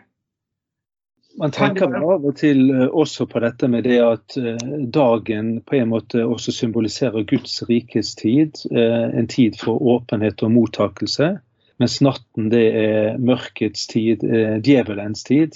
Man 1.40 1.54
tenker 1.56 1.94
av 1.96 2.26
og 2.28 2.34
til 2.36 2.66
eh, 2.74 2.88
også 2.92 3.24
på 3.32 3.40
dette 3.40 3.70
med 3.72 3.86
det 3.88 4.00
at 4.04 4.36
eh, 4.40 4.58
dagen 4.92 5.62
på 5.64 5.78
en 5.78 5.92
måte 5.94 6.26
også 6.28 6.52
symboliserer 6.52 7.24
Guds 7.30 7.62
rikes 7.70 8.12
tid. 8.20 8.60
Eh, 8.72 9.06
en 9.22 9.30
tid 9.32 9.56
for 9.62 9.80
åpenhet 9.80 10.44
og 10.44 10.52
mottakelse. 10.58 11.38
Mens 11.80 12.02
natten 12.04 12.50
det 12.52 12.66
er 12.76 13.20
mørkets 13.24 13.88
tid, 13.88 14.26
djevelens 14.66 15.24
tid. 15.24 15.56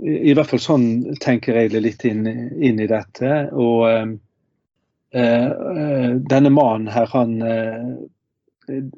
I 0.00 0.32
hvert 0.32 0.48
fall 0.48 0.62
sånn 0.64 0.86
tenker 1.20 1.58
jeg 1.60 1.74
det 1.74 1.82
litt 1.84 2.06
inn, 2.08 2.24
inn 2.56 2.80
i 2.80 2.88
dette. 2.88 3.50
Og 3.52 3.84
eh, 5.12 5.50
denne 6.32 6.54
mannen 6.56 6.88
her, 6.94 7.12
han 7.12 7.36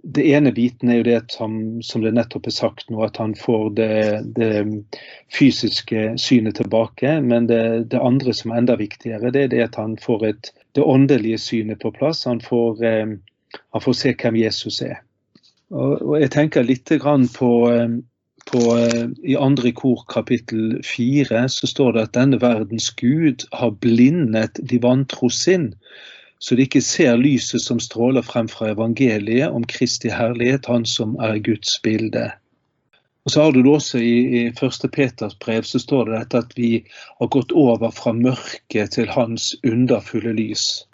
det 0.02 0.24
ene 0.30 0.52
biten 0.52 0.90
er 0.90 1.00
jo 1.00 1.06
det 1.06 1.20
som, 1.32 1.56
som, 1.82 2.02
det 2.04 2.14
nettopp 2.16 2.48
er 2.48 2.54
sagt 2.54 2.90
nå, 2.92 3.00
at 3.04 3.18
han 3.20 3.34
får 3.38 3.70
det, 3.78 3.96
det 4.36 4.50
fysiske 5.34 6.14
synet 6.20 6.58
tilbake. 6.60 7.16
Men 7.24 7.48
det, 7.50 7.90
det, 7.92 8.00
andre 8.00 8.34
som 8.36 8.52
er 8.52 8.62
enda 8.62 8.76
viktigere, 8.80 9.32
det 9.34 9.46
er 9.46 9.52
det 9.54 9.62
at 9.68 9.78
han 9.80 9.96
får 10.00 10.26
et, 10.30 10.52
det 10.76 10.84
åndelige 10.84 11.40
synet 11.42 11.82
på 11.82 11.92
plass. 11.96 12.24
Han 12.30 12.42
får, 12.44 12.84
eh, 12.84 13.14
han 13.76 13.84
får 13.86 13.98
se 14.00 14.14
hvem 14.22 14.40
Jesus 14.42 14.82
er. 14.84 15.02
Og, 15.74 16.02
og 16.02 16.18
jeg 16.20 16.32
tenker 16.34 16.66
litt 16.66 16.90
på, 16.92 17.52
eh, 17.72 17.96
på 18.50 18.64
eh, 18.78 19.04
I 19.24 19.36
andre 19.40 19.72
kor 19.72 20.04
kapittel 20.10 20.80
fire 20.84 21.46
så 21.48 21.66
står 21.70 21.92
det 21.92 22.08
at 22.08 22.16
denne 22.18 22.40
verdens 22.42 22.90
gud 23.00 23.46
har 23.52 23.74
blindet 23.80 24.60
de 24.62 24.78
vantro 24.82 25.30
sinn 25.32 25.72
så 26.38 26.56
de 26.56 26.66
ikke 26.66 26.82
ser 26.84 27.16
lyset 27.16 27.62
som 27.62 27.80
stråler 27.80 28.24
frem 28.26 28.48
fra 28.50 28.70
evangeliet 28.74 29.50
om 29.50 29.64
Kristi 29.64 30.10
herlighet, 30.12 30.66
Han 30.66 30.84
som 30.86 31.16
er 31.22 31.38
Guds 31.38 31.78
bilde. 31.82 32.30
Og 33.24 33.32
så 33.32 33.42
har 33.42 33.52
du 33.52 33.62
det 33.62 33.70
også 33.72 33.98
I, 33.98 34.16
i 34.38 34.42
1. 34.52 34.90
Peters 34.92 35.36
brev 35.40 35.62
så 35.64 35.78
står 35.80 36.10
det 36.10 36.18
dette 36.18 36.42
at 36.44 36.56
vi 36.58 36.72
har 37.20 37.30
gått 37.32 37.52
over 37.56 37.90
fra 37.96 38.12
mørket 38.12 38.96
til 38.98 39.08
Hans 39.08 39.54
underfulle 39.64 40.34
lys. 40.36 40.84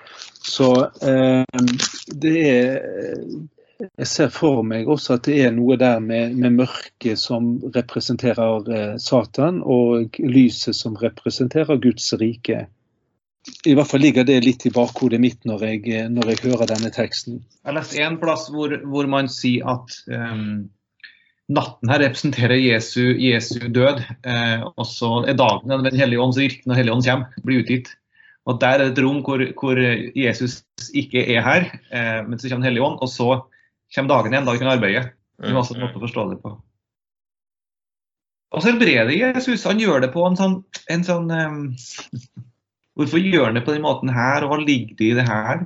Så 0.47 0.71
eh, 1.03 1.65
det 2.07 2.37
er 2.49 2.79
Jeg 3.81 4.07
ser 4.07 4.29
for 4.29 4.61
meg 4.63 4.89
også 4.93 5.15
at 5.17 5.25
det 5.25 5.39
er 5.41 5.55
noe 5.57 5.79
der 5.81 6.03
med, 6.05 6.35
med 6.37 6.59
mørket 6.59 7.17
som 7.19 7.55
representerer 7.75 8.67
eh, 8.69 8.97
Satan, 9.01 9.63
og 9.65 10.19
lyset 10.21 10.77
som 10.77 10.99
representerer 11.01 11.81
Guds 11.81 12.13
rike 12.21 12.67
i 13.65 13.73
hvert 13.77 13.89
fall 13.89 14.03
ligger 14.05 14.27
det 14.29 14.41
litt 14.45 14.67
i 14.69 14.73
bakhodet 14.75 15.21
mitt 15.21 15.47
når 15.49 15.65
jeg, 15.65 16.09
når 16.13 16.33
jeg 16.33 16.43
hører 16.45 16.69
denne 16.69 16.91
teksten. 16.93 17.41
Jeg 17.41 17.71
har 17.71 17.77
lest 17.79 17.97
en 17.97 18.19
plass 18.21 18.49
hvor, 18.53 18.75
hvor 18.93 19.09
man 19.11 19.31
sier 19.33 19.65
at 19.73 19.97
um, 20.13 20.69
natten 21.53 21.93
her 21.93 22.03
representerer 22.05 22.61
Jesu, 22.61 23.15
Jesu 23.17 23.59
død. 23.73 24.03
Uh, 24.27 24.69
og 24.75 24.85
så 24.89 25.13
er 25.25 25.39
dagen 25.41 25.73
Den 25.87 25.97
hellige 25.97 26.21
ånds 26.21 26.41
virke 26.41 26.69
når 26.69 26.83
Hellige 26.83 26.99
ånd 26.99 27.09
kommer, 27.09 27.41
blir 27.47 27.65
utgitt. 27.65 27.95
Og 28.49 28.61
Der 28.61 28.77
er 28.77 28.85
det 28.85 28.93
et 28.93 29.05
rom 29.05 29.23
hvor, 29.25 29.43
hvor 29.61 29.81
Jesus 29.81 30.61
ikke 30.97 31.25
er 31.25 31.45
her, 31.45 31.71
uh, 31.93 32.21
men 32.29 32.37
så 32.39 32.49
kommer 32.49 32.65
Den 32.65 32.71
hellige 32.71 32.89
ånd. 32.91 33.01
Og 33.01 33.09
så 33.09 33.31
kommer 33.95 34.15
dagen 34.15 34.37
igjen, 34.37 34.49
da 34.49 34.57
vi 34.57 34.63
kan 34.63 34.75
arbeide. 34.75 35.07
Det 35.41 35.49
er 35.49 35.57
også 35.57 35.79
en 35.79 35.87
måte 35.87 35.97
å 35.97 36.05
forstå 36.05 36.27
det 36.35 36.43
på. 36.45 36.53
Og 38.51 38.61
så 38.61 38.73
helbreder 38.73 39.15
Jesus. 39.15 39.65
Han 39.65 39.81
gjør 39.81 40.05
det 40.05 40.13
på 40.13 40.25
en 40.27 40.37
sånn, 40.37 40.57
en 40.91 41.05
sånn 41.07 41.31
um, 41.31 41.61
Hvorfor 42.99 43.23
gjør 43.23 43.49
han 43.49 43.59
det 43.59 43.65
på 43.67 43.75
den 43.75 43.85
måten 43.85 44.11
her, 44.13 44.45
og 44.45 44.53
hva 44.53 44.61
ligger 44.63 44.97
det 44.99 45.11
i 45.11 45.19
det 45.19 45.27
her? 45.29 45.63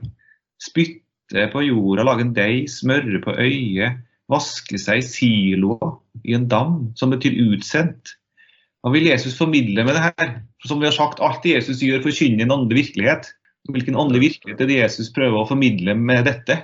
Spytte 0.62 1.47
på 1.52 1.62
jorda, 1.64 2.04
lage 2.07 2.26
en 2.26 2.35
deig, 2.37 2.69
smøre 2.71 3.21
på 3.25 3.37
øyet, 3.40 4.02
vaske 4.31 4.78
seg 4.81 5.00
i 5.00 5.07
siloer 5.07 5.97
i 6.25 6.37
en 6.37 6.47
dam, 6.49 6.76
som 6.99 7.12
betyr 7.12 7.37
utsendt. 7.49 8.14
Hva 8.85 8.93
vil 8.93 9.09
Jesus 9.09 9.37
formidle 9.38 9.87
med 9.87 9.97
det 9.97 10.04
her? 10.04 10.31
Som 10.69 10.81
vi 10.81 10.88
har 10.88 10.97
sagt, 10.97 11.23
alt 11.25 11.43
det 11.45 11.57
Jesus 11.57 11.81
gjør, 11.85 12.04
forkynner 12.04 12.45
en 12.45 12.54
åndelig 12.59 12.83
virkelighet. 12.83 13.33
Hvilken 13.73 13.97
åndelig 13.97 14.21
virkelighet 14.26 14.61
er 14.61 14.69
det 14.69 14.81
Jesus 14.83 15.12
prøver 15.12 15.40
å 15.40 15.49
formidle 15.49 15.97
med 15.97 16.26
dette? 16.28 16.59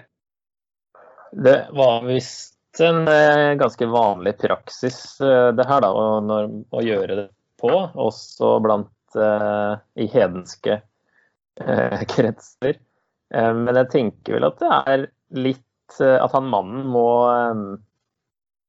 Det 1.32 1.58
var 1.72 2.04
visst 2.04 2.80
en 2.84 3.08
eh, 3.08 3.56
ganske 3.58 3.86
vanlig 3.88 4.34
praksis 4.38 5.20
eh, 5.24 5.50
det 5.56 5.66
her 5.66 5.80
da, 5.82 5.90
å, 5.90 6.40
å 6.76 6.82
gjøre 6.84 7.16
det 7.16 7.26
på, 7.60 7.72
også 7.72 8.58
blant 8.64 8.90
i 9.16 10.06
hedenske 10.10 10.80
uh, 11.62 12.02
kretser. 12.10 12.78
Uh, 13.34 13.52
men 13.56 13.78
jeg 13.80 13.90
tenker 13.94 14.36
vel 14.36 14.48
at 14.50 14.60
det 14.62 14.70
er 14.94 15.08
litt 15.38 15.66
At 16.00 16.30
han 16.36 16.46
mannen 16.46 16.84
må 16.86 17.08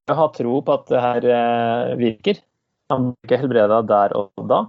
ha 0.09 0.23
tro 0.33 0.55
på 0.65 0.73
at 0.73 0.87
det 0.89 1.01
her 1.03 1.25
virker. 1.99 2.39
Han 2.89 3.11
blir 3.11 3.27
ikke 3.27 3.37
helbreda 3.43 3.77
der 3.85 4.15
og 4.17 4.47
da, 4.49 4.63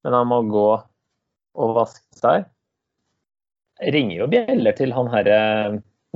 men 0.00 0.16
han 0.16 0.30
må 0.30 0.38
gå 0.48 0.70
og 0.72 1.74
vaske 1.76 2.16
seg. 2.16 2.46
ringer 3.92 4.22
jo 4.22 4.30
bjeller 4.32 4.72
til 4.78 4.96
han 4.96 5.12
herre 5.12 5.36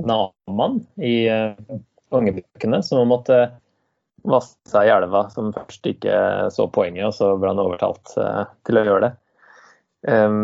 Naman 0.01 0.81
i 0.97 1.29
kongebøkene, 2.09 2.81
som 2.81 3.05
måtte 3.13 3.37
vaske 4.27 4.71
seg 4.71 4.87
i 4.87 4.93
elva, 4.93 5.27
som 5.33 5.53
først 5.55 5.87
ikke 5.89 6.15
så 6.53 6.67
poenget, 6.73 7.09
og 7.09 7.15
så 7.15 7.33
ble 7.39 7.53
han 7.53 7.61
overtalt 7.63 8.15
uh, 8.19 8.43
til 8.67 8.79
å 8.79 8.83
gjøre 8.87 9.07
det. 9.07 9.13
Um, 10.07 10.41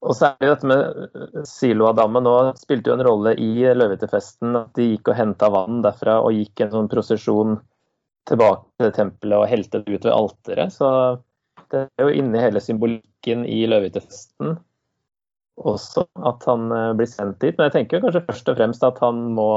og 0.00 0.16
så 0.16 0.30
er 0.30 0.36
det 0.40 0.52
dette 0.54 0.68
med 0.70 1.44
Siloadammen 1.48 2.24
nå 2.24 2.36
spilte 2.56 2.88
jo 2.88 2.96
en 2.96 3.04
rolle 3.04 3.34
i 3.36 3.50
løvetefesten. 3.76 4.54
At 4.62 4.72
de 4.78 4.86
gikk 4.94 5.10
og 5.12 5.18
henta 5.18 5.50
vann 5.52 5.82
derfra 5.84 6.22
og 6.24 6.32
gikk 6.38 6.64
en 6.64 6.72
sånn 6.72 6.88
prosesjon 6.88 7.58
tilbake 8.30 8.80
til 8.80 8.94
tempelet 8.96 9.42
og 9.42 9.50
helte 9.50 9.82
det 9.82 9.98
ut 9.98 10.08
ved 10.08 10.14
alteret. 10.14 10.72
Så 10.72 10.88
det 11.68 11.84
er 11.84 12.08
jo 12.08 12.16
inni 12.16 12.40
hele 12.40 12.64
symbolikken 12.64 13.44
i 13.44 13.60
løvetefesten 13.68 14.56
også 15.68 16.06
at 16.28 16.44
han 16.48 16.70
eh, 16.72 16.92
blir 16.98 17.08
sendt 17.10 17.40
dit. 17.42 17.56
Men 17.56 17.68
jeg 17.68 17.76
tenker 17.78 18.04
kanskje 18.04 18.24
først 18.28 18.50
og 18.52 18.58
fremst 18.60 18.86
at 18.86 19.00
han 19.04 19.30
må 19.36 19.50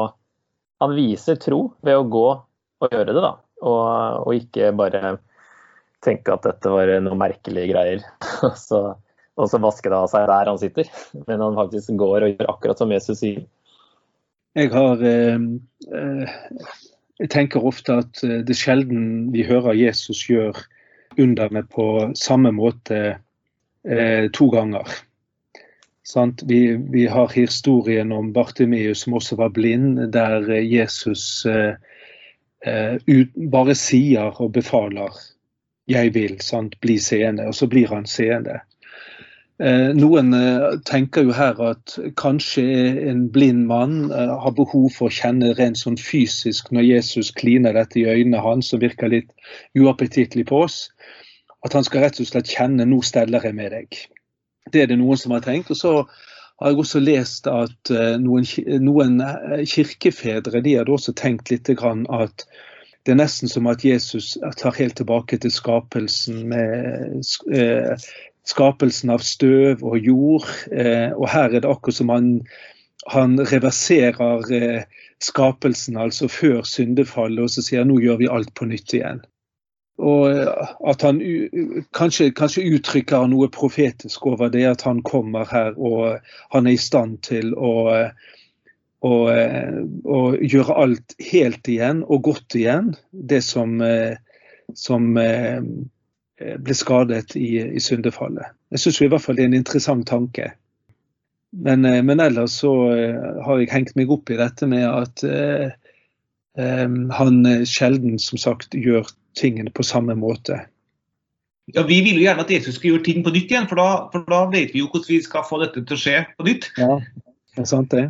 Han 0.82 0.96
viser 0.98 1.38
tro 1.39 1.70
ved 1.86 1.96
å 1.96 2.08
gå 2.12 2.27
og 2.84 2.94
gjøre 2.94 3.13
det, 3.13 3.22
da. 3.24 3.34
Og, 3.63 3.84
og 4.28 4.36
ikke 4.38 4.74
bare 4.75 5.16
tenke 6.04 6.36
at 6.36 6.46
dette 6.46 6.72
var 6.72 6.92
noe 7.04 7.18
merkelige 7.20 7.72
greier. 7.72 8.06
så 8.68 8.94
og 9.34 9.50
så 9.50 9.60
vaske 9.62 9.90
det 9.90 9.98
av 9.98 10.10
seg 10.12 10.28
der 10.30 10.50
han 10.52 10.62
sitter. 10.62 10.90
Men 11.28 11.42
han 11.42 11.58
faktisk 11.58 11.94
går 12.00 12.18
og 12.28 12.34
gjør 12.34 12.52
akkurat 12.56 12.82
som 12.82 12.94
Jesus 12.94 13.22
sier. 13.24 13.46
Jeg 14.54 14.70
har 14.70 15.00
eh, 15.02 15.46
eh, 15.98 16.34
Jeg 17.22 17.30
tenker 17.34 17.66
ofte 17.66 17.96
at 18.04 18.22
eh, 18.25 18.44
det 18.46 18.54
er 18.54 18.60
sjelden 18.60 19.08
vi 19.34 19.46
hører 19.48 19.78
Jesus 19.78 20.28
gjør 20.30 20.60
underne 21.18 21.63
på 21.70 21.88
samme 22.18 22.52
måte 22.54 23.00
eh, 23.16 24.30
to 24.34 24.50
ganger. 24.54 24.86
Vi, 26.46 26.60
vi, 26.94 27.06
har 27.08 27.32
historien 27.34 28.12
om 28.12 28.34
Bartimius 28.36 29.06
som 29.06 29.16
også 29.18 29.38
var 29.40 29.54
blind, 29.56 30.12
der 30.13 30.46
Jesus 30.52 31.46
eh, 31.50 31.80
ut, 32.63 33.32
bare 33.51 33.75
sier 33.75 34.41
og 34.41 34.53
befaler 34.55 35.12
'jeg 35.88 36.13
vil', 36.13 36.41
sant? 36.41 36.79
bli 36.82 36.98
seende. 36.98 37.48
Og 37.48 37.55
så 37.55 37.67
blir 37.67 37.88
han 37.88 38.05
seende. 38.05 38.62
Eh, 39.62 39.91
noen 39.93 40.34
eh, 40.34 40.79
tenker 40.89 41.27
jo 41.27 41.34
her 41.38 41.60
at 41.62 41.93
kanskje 42.17 42.63
en 43.12 43.27
blind 43.32 43.67
mann 43.70 44.10
eh, 44.12 44.32
har 44.43 44.55
behov 44.58 44.89
for 44.96 45.12
å 45.12 45.13
kjenne 45.13 45.51
rent 45.60 45.77
sånn 45.77 46.00
fysisk 46.01 46.72
når 46.74 46.88
Jesus 46.88 47.29
kliner 47.38 47.77
dette 47.77 48.01
i 48.01 48.08
øynene 48.10 48.41
hans 48.41 48.74
og 48.74 48.82
virker 48.82 49.13
litt 49.13 49.29
uappetittlig 49.77 50.48
på 50.50 50.63
oss. 50.65 50.88
At 51.63 51.77
han 51.77 51.86
skal 51.86 52.03
rett 52.03 52.20
og 52.20 52.27
slett 52.27 52.50
kjenne 52.50 52.88
'nå 52.89 53.03
steller 53.05 53.46
jeg 53.46 53.55
med 53.55 53.72
deg'. 53.72 54.01
Det 54.74 54.82
er 54.82 54.89
det 54.89 54.98
noen 54.98 55.22
som 55.22 55.36
har 55.36 55.46
tenkt. 55.46 55.70
Og 55.70 55.77
så 55.77 55.93
har 56.63 56.72
jeg 56.72 56.79
også 56.79 57.00
lest 57.03 57.48
at 57.51 57.91
noen, 58.24 58.46
noen 58.79 59.20
kirkefedre 59.67 60.62
de 60.63 60.77
hadde 60.79 60.93
også 60.96 61.12
tenkt 61.20 61.51
litt 61.51 61.67
at 61.67 62.46
det 63.03 63.12
er 63.12 63.20
nesten 63.20 63.51
som 63.51 63.67
at 63.67 63.84
Jesus 63.84 64.38
tar 64.62 64.77
helt 64.79 64.96
tilbake 64.96 65.38
til 65.43 65.51
skapelsen 65.51 66.46
med 66.48 67.20
skapelsen 68.48 69.12
av 69.13 69.24
støv 69.24 69.84
og 69.86 70.00
jord. 70.00 70.48
Eh, 70.72 71.12
og 71.15 71.27
her 71.32 71.50
er 71.50 71.63
det 71.63 71.70
akkurat 71.70 72.00
som 72.00 72.12
han, 72.13 72.32
han 73.12 73.38
reverserer 73.39 74.53
eh, 74.53 74.82
skapelsen, 75.24 75.98
altså 75.98 76.29
før 76.32 76.63
syndefallet, 76.67 77.43
og 77.43 77.53
så 77.53 77.63
sier 77.63 77.84
han 77.84 77.93
nå 77.93 78.01
gjør 78.03 78.22
vi 78.24 78.32
alt 78.32 78.53
på 78.58 78.67
nytt 78.70 78.96
igjen. 78.98 79.24
Og 80.02 80.30
eh, 80.32 80.74
at 80.90 81.06
han 81.06 81.22
kanskje, 81.94 82.32
kanskje, 82.38 82.66
uttrykker 82.78 83.28
noe 83.30 83.50
profetisk 83.54 84.26
over 84.32 84.50
det 84.54 84.66
at 84.70 84.86
han 84.88 85.04
kommer 85.06 85.46
her 85.50 85.78
og 85.78 86.24
han 86.56 86.68
er 86.68 86.78
i 86.78 86.82
stand 86.82 87.20
til 87.28 87.54
å, 87.54 87.74
å, 89.06 89.14
å 90.18 90.22
gjøre 90.42 90.80
alt 90.86 91.17
helt 91.32 91.70
igjen 91.70 92.02
og 92.08 92.26
godt 92.32 92.58
igjen. 92.58 92.96
Det 93.12 93.44
som, 93.46 93.78
som 94.74 95.12
Eh, 96.44 96.58
ble 96.60 96.76
skadet 96.76 97.36
i, 97.38 97.50
i 97.62 97.82
syndefallet. 97.82 98.54
Jeg 98.74 98.82
syns 98.82 99.00
i 99.02 99.10
hvert 99.12 99.24
fall 99.24 99.38
det 99.38 99.46
er 99.46 99.52
en 99.52 99.60
interessant 99.60 100.06
tanke. 100.10 100.50
Men, 101.54 101.86
eh, 101.86 102.02
men, 102.06 102.22
ellers 102.24 102.58
så 102.63 102.74
eh, 102.96 103.41
har 103.46 103.62
jeg 103.62 103.72
hengt 103.74 103.96
meg 104.00 104.12
opp 104.13 104.32
i 104.34 104.39
dette 104.39 104.70
med 104.70 104.88
at 104.89 105.24
eh, 105.28 105.76
han 107.17 107.38
sjelden 107.65 108.20
som 108.22 108.41
sagt 108.41 108.76
gjør 108.78 109.08
tingene 109.39 109.74
på 109.74 109.86
samme 109.86 110.15
måte. 110.17 110.63
Ja, 111.74 111.86
Vi 111.88 112.02
vil 112.04 112.19
jo 112.19 112.26
gjerne 112.26 112.43
at 112.43 112.52
Jesus 112.52 112.76
skal 112.76 112.91
gjøre 112.91 113.06
ting 113.06 113.24
på 113.24 113.32
nytt 113.32 113.52
igjen, 113.52 113.69
for 113.69 113.80
da, 113.80 113.88
for 114.12 114.26
da 114.28 114.43
vet 114.52 114.74
vi 114.76 114.84
jo 114.84 114.89
hvordan 114.91 115.10
vi 115.13 115.22
skal 115.24 115.46
få 115.48 115.62
dette 115.63 115.80
til 115.80 115.96
å 115.96 116.02
skje 116.02 116.17
på 116.36 116.48
nytt. 116.50 116.69
Ja, 116.78 117.00
det 117.56 117.63
er 117.63 117.69
sant 117.69 117.93
det. 117.93 118.10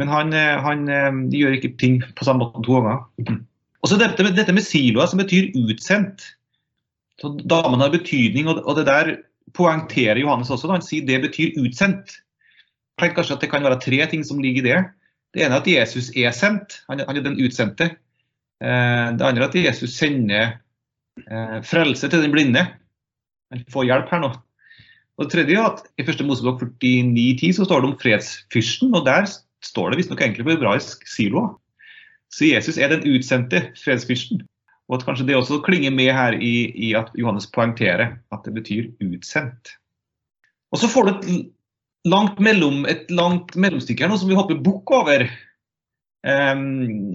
Men 0.00 0.08
han, 0.08 0.32
han 0.32 0.86
gjør 1.34 1.56
ikke 1.58 1.74
ting 1.80 1.98
på 2.16 2.26
samme 2.26 2.46
måte 2.46 2.62
to 2.64 2.78
ganger. 2.78 3.40
Og 3.80 3.90
så 3.90 3.98
dette, 4.00 4.28
dette 4.36 4.54
med 4.54 4.64
siloer, 4.64 5.08
som 5.10 5.20
betyr 5.20 5.50
utsendt. 5.60 6.24
Så 7.20 7.34
Damen 7.48 7.82
har 7.82 7.92
betydning, 7.92 8.48
og 8.48 8.72
det 8.78 8.86
der 8.88 9.14
poengterer 9.56 10.20
Johannes 10.20 10.52
også. 10.52 10.70
Han 10.72 10.84
sier 10.84 11.04
det 11.08 11.20
betyr 11.24 11.58
utsendt. 11.60 12.16
Jeg 12.96 13.02
tenker 13.02 13.20
kanskje 13.20 13.36
at 13.36 13.44
Det 13.44 13.50
kan 13.52 13.64
være 13.64 13.80
tre 13.80 13.98
ting 14.12 14.24
som 14.24 14.40
ligger 14.40 14.62
i 14.62 14.68
det. 14.68 14.80
Det 15.34 15.44
ene 15.44 15.56
er 15.56 15.62
at 15.62 15.68
Jesus 15.68 16.10
er 16.16 16.32
sendt. 16.36 16.80
Han 16.88 17.00
er 17.00 17.20
den 17.20 17.38
utsendte. 17.40 17.90
Eh, 18.60 19.06
det 19.16 19.26
andre 19.26 19.46
er 19.46 19.48
at 19.48 19.58
Jesus 19.58 19.96
sender 19.96 20.54
eh, 21.24 21.58
frelse 21.66 22.08
til 22.08 22.24
den 22.24 22.34
blinde. 22.34 22.66
Han 23.50 23.64
får 23.72 23.88
hjelp 23.88 24.12
her 24.12 24.22
nå. 24.24 24.32
Og 25.18 25.26
det 25.26 25.34
tredje 25.34 25.56
er 25.56 25.66
at 25.68 25.82
I 26.00 26.04
1. 26.06 26.22
Mosebok 26.24 26.62
49,10 26.80 27.56
så 27.58 27.66
står 27.66 27.82
det 27.82 27.90
om 27.90 27.98
fredsfyrsten, 28.00 28.94
og 28.96 29.04
der 29.08 29.26
står 29.64 29.90
det 29.90 30.00
visstnok 30.00 30.22
egentlig 30.24 30.46
på 30.46 30.54
hebraisk 30.54 31.04
siloa. 31.08 31.50
Så 32.32 32.46
Jesus 32.48 32.78
er 32.78 32.92
den 32.92 33.04
utsendte 33.10 33.66
fredsfyrsten. 33.80 34.44
Og 34.88 34.98
at 34.98 35.04
kanskje 35.06 35.26
det 35.28 35.36
også 35.36 35.60
klinger 35.62 35.92
med 35.94 36.10
her 36.14 36.34
i, 36.34 36.70
i 36.74 36.94
at 36.98 37.12
Johannes 37.18 37.46
poengterer 37.52 38.16
at 38.32 38.46
det 38.46 38.54
betyr 38.56 38.88
utsendt. 39.04 39.76
Og 40.72 40.80
så 40.80 40.88
får 40.90 41.06
du 41.06 41.10
et 41.12 41.28
langt, 42.08 42.40
mellom, 42.42 42.84
et 42.90 43.10
langt 43.12 43.54
mellomstykke 43.58 44.06
her 44.06 44.10
nå 44.10 44.18
som 44.18 44.30
vi 44.30 44.38
hopper 44.38 44.58
bukk 44.64 44.90
over. 44.94 45.26
Um, 46.20 47.12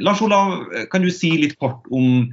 Lars 0.00 0.22
Olav, 0.24 0.62
kan 0.92 1.04
du 1.04 1.10
si 1.12 1.34
litt 1.36 1.58
kort 1.60 1.84
om, 1.92 2.28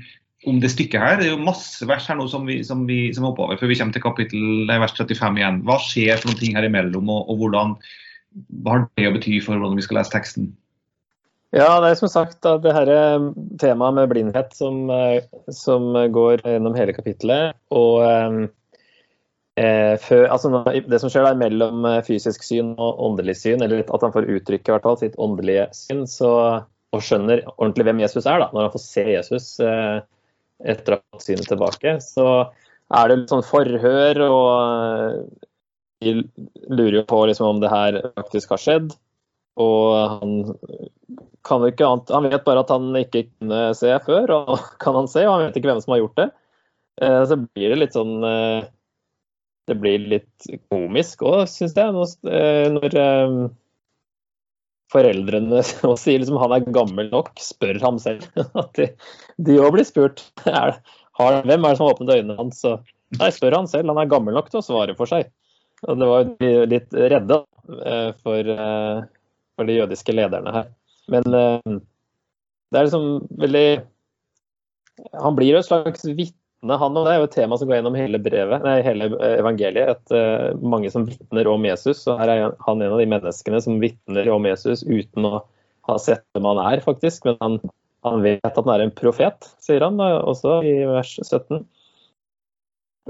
om, 0.47 0.60
det 0.63 0.71
stykket 0.71 1.01
her? 1.01 1.17
Det 1.19 1.28
er 1.28 1.34
jo 1.34 1.43
masse 1.43 1.88
vers 1.89 2.08
her 2.08 2.19
nå 2.19 2.28
som 2.32 2.47
vi, 2.47 2.62
som 2.63 2.86
vi 2.88 3.10
som 3.15 3.28
hopper 3.28 3.49
over 3.49 3.60
før 3.60 3.73
vi 3.73 3.80
kommer 3.80 3.95
til 3.95 4.06
kapittel 4.06 4.69
vers 4.71 4.95
35 4.95 5.41
igjen. 5.41 5.63
Hva 5.67 5.80
skjer 5.84 6.21
for 6.21 6.32
noen 6.32 6.41
ting 6.41 6.60
her 6.60 6.67
imellom, 6.67 7.12
og, 7.12 7.32
og 7.32 7.41
hvordan, 7.41 7.75
hva 8.63 8.78
har 8.78 8.86
det 8.95 9.10
å 9.10 9.15
bety 9.17 9.41
for 9.43 9.60
hvordan 9.60 9.82
vi 9.82 9.88
skal 9.88 10.01
lese 10.01 10.15
teksten? 10.15 10.54
Ja, 11.56 11.78
det 11.80 11.93
er 11.93 11.99
som 12.01 12.12
sagt 12.12 12.43
det 12.43 12.73
her 12.75 12.89
er 12.91 13.30
temaet 13.62 13.95
med 13.95 14.10
blindhet 14.12 14.51
som, 14.58 14.89
eh, 14.91 15.23
som 15.56 15.93
går 15.93 16.43
gjennom 16.43 16.75
hele 16.75 16.95
kapittelet. 16.95 17.56
Og 17.71 18.04
eh, 19.59 19.65
eh, 19.65 19.95
før, 20.01 20.25
altså, 20.33 20.51
det 20.89 20.99
som 21.01 21.11
skjer 21.11 21.27
der 21.27 21.39
mellom 21.39 21.87
fysisk 22.07 22.43
syn 22.45 22.73
og 22.75 23.01
åndelig 23.07 23.37
syn, 23.41 23.63
eller 23.63 23.83
at 23.85 24.05
han 24.05 24.13
får 24.15 24.29
uttrykke 24.37 24.75
hvert 24.75 24.87
fall, 24.87 24.99
sitt 25.01 25.17
åndelige 25.21 25.69
syn, 25.75 26.05
så, 26.09 26.33
og 26.95 27.03
skjønner 27.03 27.45
ordentlig 27.55 27.87
hvem 27.89 28.03
Jesus 28.05 28.25
er, 28.25 28.41
da, 28.43 28.51
når 28.53 28.67
han 28.67 28.75
får 28.75 28.85
se 28.85 29.07
Jesus 29.07 29.49
eh, 29.63 29.97
etter 30.63 30.99
fått 31.01 31.27
synet 31.27 31.49
tilbake, 31.51 31.97
så 32.03 32.27
er 32.95 33.09
det 33.09 33.19
litt 33.21 33.33
sånn 33.33 33.45
forhør, 33.45 34.21
og 34.27 35.25
de 36.03 36.13
lurer 36.69 36.99
jo 36.99 37.07
på 37.09 37.23
liksom, 37.29 37.55
om 37.55 37.63
det 37.63 37.71
her 37.71 37.97
faktisk 38.15 38.53
har 38.53 38.61
skjedd. 38.61 38.93
Og 39.61 39.95
han 39.95 40.33
kan 41.47 41.63
jo 41.63 41.69
ikke 41.71 41.87
annet 41.87 42.09
Han 42.11 42.25
vet 42.27 42.43
bare 42.43 42.63
at 42.65 42.71
han 42.73 42.89
ikke 42.99 43.21
kunne 43.29 43.59
se 43.77 43.93
før, 44.05 44.33
og 44.35 44.65
kan 44.83 44.97
han 44.99 45.09
se, 45.11 45.25
og 45.25 45.37
han 45.37 45.47
vet 45.47 45.59
ikke 45.59 45.71
hvem 45.71 45.83
som 45.83 45.95
har 45.95 46.03
gjort 46.03 46.19
det. 46.21 46.29
Eh, 47.03 47.21
så 47.29 47.39
blir 47.43 47.73
det 47.73 47.81
litt 47.81 47.95
sånn 47.97 48.17
eh, 48.23 48.67
Det 49.65 49.78
blir 49.82 50.04
litt 50.12 50.47
komisk 50.69 51.23
òg, 51.25 51.45
syns 51.49 51.73
jeg, 51.78 52.10
eh, 52.30 52.67
når 52.73 52.97
foreldrene 54.93 55.63
og 55.89 55.95
sier 55.99 56.21
liksom 56.21 56.38
han 56.41 56.54
er 56.58 56.67
gammel 56.75 57.10
nok, 57.13 57.34
spør 57.41 57.80
ham 57.82 57.97
selv. 58.01 58.28
At 58.62 58.78
de 58.78 59.58
òg 59.62 59.73
blir 59.78 59.88
spurt. 59.88 60.28
Er, 60.45 60.78
har, 61.15 61.39
hvem 61.47 61.63
er 61.63 61.73
det 61.73 61.80
som 61.80 61.88
har 61.88 61.95
åpnet 61.95 62.13
øynene 62.17 62.38
hans? 62.38 62.62
Og, 62.67 62.86
nei, 63.17 63.32
spør 63.34 63.56
han 63.56 63.69
selv. 63.71 63.89
Han 63.89 64.01
er 64.04 64.12
gammel 64.12 64.36
nok 64.36 64.51
til 64.51 64.60
å 64.60 64.65
svare 64.65 64.95
for 64.97 65.10
seg. 65.10 65.30
Og 65.88 65.99
det 65.99 66.08
var 66.10 66.32
litt 66.71 66.95
redde 66.95 67.41
for 68.23 68.49
for 69.56 69.69
de 69.69 69.78
jødiske 69.78 70.12
lederne 70.12 70.51
her. 70.51 70.67
Men 71.12 71.23
det 71.32 72.80
er 72.80 72.88
liksom 72.88 73.06
veldig 73.39 73.67
Han 75.23 75.36
blir 75.38 75.54
jo 75.54 75.62
et 75.62 75.67
slags 75.67 76.04
vitne, 76.08 76.44
han, 76.73 76.95
og 76.97 77.06
det 77.06 77.12
er 77.13 77.19
jo 77.21 77.28
et 77.28 77.36
tema 77.36 77.58
som 77.60 77.69
går 77.69 77.78
gjennom 77.78 77.97
hele 77.99 78.19
brevet, 78.23 78.63
nei, 78.65 78.80
hele 78.86 79.10
evangeliet. 79.36 79.97
At 79.97 80.13
uh, 80.15 80.58
mange 80.62 80.89
som 80.93 81.06
vitner 81.08 81.49
om 81.51 81.67
Jesus. 81.67 82.06
Og 82.10 82.17
her 82.21 82.32
er 82.34 82.43
han 82.65 82.82
en 82.82 82.95
av 82.95 83.01
de 83.01 83.08
menneskene 83.12 83.62
som 83.62 83.78
vitner 83.84 84.30
om 84.34 84.47
Jesus 84.49 84.82
uten 84.88 85.30
å 85.30 85.39
ha 85.86 85.97
sett 86.01 86.25
hvem 86.34 86.49
han 86.49 86.62
er, 86.65 86.84
faktisk. 86.86 87.28
Men 87.30 87.38
han, 87.43 87.60
han 88.08 88.25
vet 88.25 88.45
at 88.49 88.58
han 88.58 88.73
er 88.73 88.86
en 88.86 88.95
profet, 88.95 89.51
sier 89.62 89.86
han 89.86 90.01
også 90.01 90.60
i 90.65 90.78
vers 90.89 91.15
17. 91.21 91.62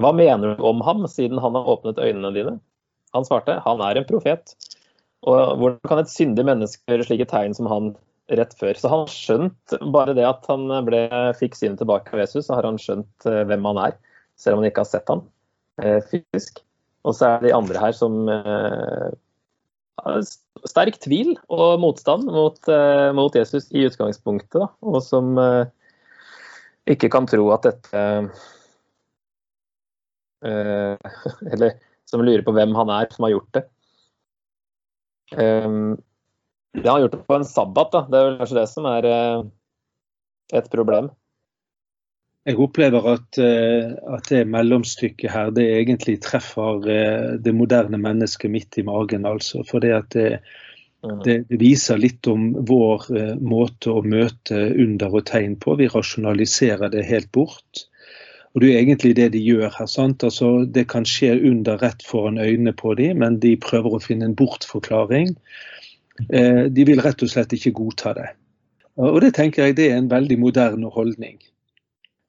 Hva 0.04 0.12
mener 0.12 0.56
du 0.56 0.63
om 0.68 0.82
ham, 0.84 1.06
siden 1.08 1.39
han 1.39 1.56
har 1.56 1.70
åpnet 1.72 2.02
øynene 2.04 2.34
dine? 2.36 2.58
Han 3.15 3.28
svarte 3.28 3.62
han 3.63 3.84
er 3.84 4.02
en 4.02 4.08
profet. 4.08 4.58
Og 5.26 5.56
hvordan 5.58 5.80
kan 5.88 6.02
et 6.02 6.12
syndig 6.12 6.46
menneske 6.46 6.84
gjøre 6.91 7.08
slike 7.08 7.30
tegn 7.32 7.56
som 7.58 7.70
han 7.72 7.94
rett 8.32 8.54
før? 8.60 8.78
Så 8.78 8.90
han 8.92 9.04
har 9.04 9.14
skjønt 9.14 9.76
bare 9.94 10.16
det 10.18 10.26
at 10.28 10.48
han 10.50 10.68
ble, 10.88 11.06
fikk 11.40 11.58
synet 11.58 11.82
tilbake 11.82 12.14
av 12.16 12.24
Jesus, 12.24 12.48
så 12.48 12.58
har 12.58 12.68
han 12.68 12.80
skjønt 12.82 13.30
eh, 13.30 13.44
hvem 13.50 13.68
han 13.72 13.82
er. 13.90 14.00
Selv 14.40 14.58
om 14.58 14.64
han 14.64 14.72
ikke 14.72 14.84
har 14.84 14.92
sett 14.92 15.12
ham 15.12 15.26
eh, 15.82 16.02
fysisk. 16.10 16.64
Og 17.06 17.16
så 17.16 17.30
er 17.30 17.44
det 17.44 17.52
de 17.52 17.58
andre 17.58 17.82
her 17.82 17.96
som 17.96 18.18
eh, 18.32 19.14
har 20.02 20.26
sterk 20.66 20.98
tvil 21.04 21.36
og 21.54 21.80
motstand 21.84 22.28
mot, 22.32 22.60
eh, 22.72 23.12
mot 23.16 23.36
Jesus 23.36 23.70
i 23.72 23.86
utgangspunktet, 23.88 24.58
da, 24.64 24.70
og 24.82 25.00
som 25.06 25.38
eh, 25.42 25.64
ikke 26.96 27.12
kan 27.14 27.30
tro 27.30 27.48
at 27.56 27.66
dette 27.66 28.04
eh, 30.46 31.14
Eller 31.54 31.78
som 32.06 32.22
lurer 32.22 32.44
på 32.46 32.54
hvem 32.54 32.76
han 32.78 32.92
er 32.94 33.10
som 33.14 33.26
har 33.26 33.34
gjort 33.34 33.58
det. 33.58 33.64
Um, 35.34 35.96
det 36.82 36.90
har 36.90 37.00
gjort 37.00 37.12
det 37.12 37.28
på 37.28 37.36
en 37.36 37.46
sabbat, 37.46 37.94
da. 37.94 38.02
Det 38.10 38.18
er 38.18 38.28
vel 38.30 38.42
kanskje 38.42 38.58
det 38.60 38.66
som 38.72 38.90
er 38.90 39.08
uh, 39.08 39.46
et 40.56 40.68
problem. 40.74 41.10
Jeg 42.46 42.60
opplever 42.62 43.08
at, 43.16 43.40
uh, 43.42 43.96
at, 44.18 44.28
det 44.30 44.44
mellomstykket 44.54 45.34
her, 45.34 45.50
det 45.56 45.66
egentlig 45.80 46.20
treffer 46.26 46.86
uh, 46.86 47.34
det 47.42 47.56
moderne 47.56 48.00
mennesket 48.02 48.54
midt 48.54 48.80
i 48.82 48.86
magen. 48.86 49.26
altså. 49.26 49.64
For 49.68 49.84
det 49.84 49.96
at 49.96 50.12
det, 50.14 50.30
mm. 51.06 51.20
det, 51.26 51.40
det 51.50 51.60
viser 51.62 52.02
litt 52.02 52.28
om 52.32 52.52
vår 52.68 53.10
måte 53.42 53.96
å 53.96 54.06
møte 54.06 54.70
under 54.76 55.22
og 55.22 55.28
tegn 55.32 55.58
på. 55.62 55.78
Vi 55.82 55.92
rasjonaliserer 55.94 56.94
det 56.94 57.08
helt 57.10 57.32
bort. 57.36 57.88
Og 58.56 58.62
Det 58.62 58.70
er 58.72 58.78
egentlig 58.80 59.16
det 59.18 59.34
de 59.34 59.40
gjør 59.44 59.68
her. 59.68 59.88
sant? 59.92 60.24
Altså, 60.24 60.64
det 60.64 60.88
kan 60.88 61.04
skje 61.04 61.34
under 61.50 61.78
rett 61.82 62.04
foran 62.08 62.40
øynene 62.40 62.72
på 62.72 62.94
dem, 62.96 63.20
men 63.20 63.40
de 63.44 63.58
prøver 63.60 63.98
å 63.98 64.00
finne 64.00 64.30
en 64.30 64.36
bortforklaring. 64.40 65.36
Eh, 66.30 66.63
de 66.71 66.86
vil 66.88 67.01
rett 67.04 67.23
og 67.23 67.32
slett 67.32 67.54
ikke 67.56 67.75
godta 67.75 68.13
det. 68.15 68.30
Og 69.01 69.19
Det 69.21 69.34
tenker 69.36 69.65
jeg 69.65 69.75
det 69.75 69.89
er 69.91 69.97
en 69.99 70.12
veldig 70.12 70.39
moderne 70.39 70.89
holdning. 70.91 71.39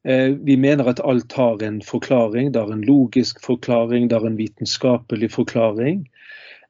Eh, 0.07 0.35
vi 0.35 0.57
mener 0.57 0.89
at 0.89 1.03
alt 1.05 1.33
har 1.33 1.63
en 1.63 1.81
forklaring. 1.83 2.53
Det 2.53 2.61
har 2.61 2.73
en 2.73 2.83
logisk 2.87 3.41
forklaring, 3.45 4.09
det 4.09 4.19
har 4.19 4.27
en 4.27 4.39
vitenskapelig 4.39 5.31
forklaring. 5.31 6.07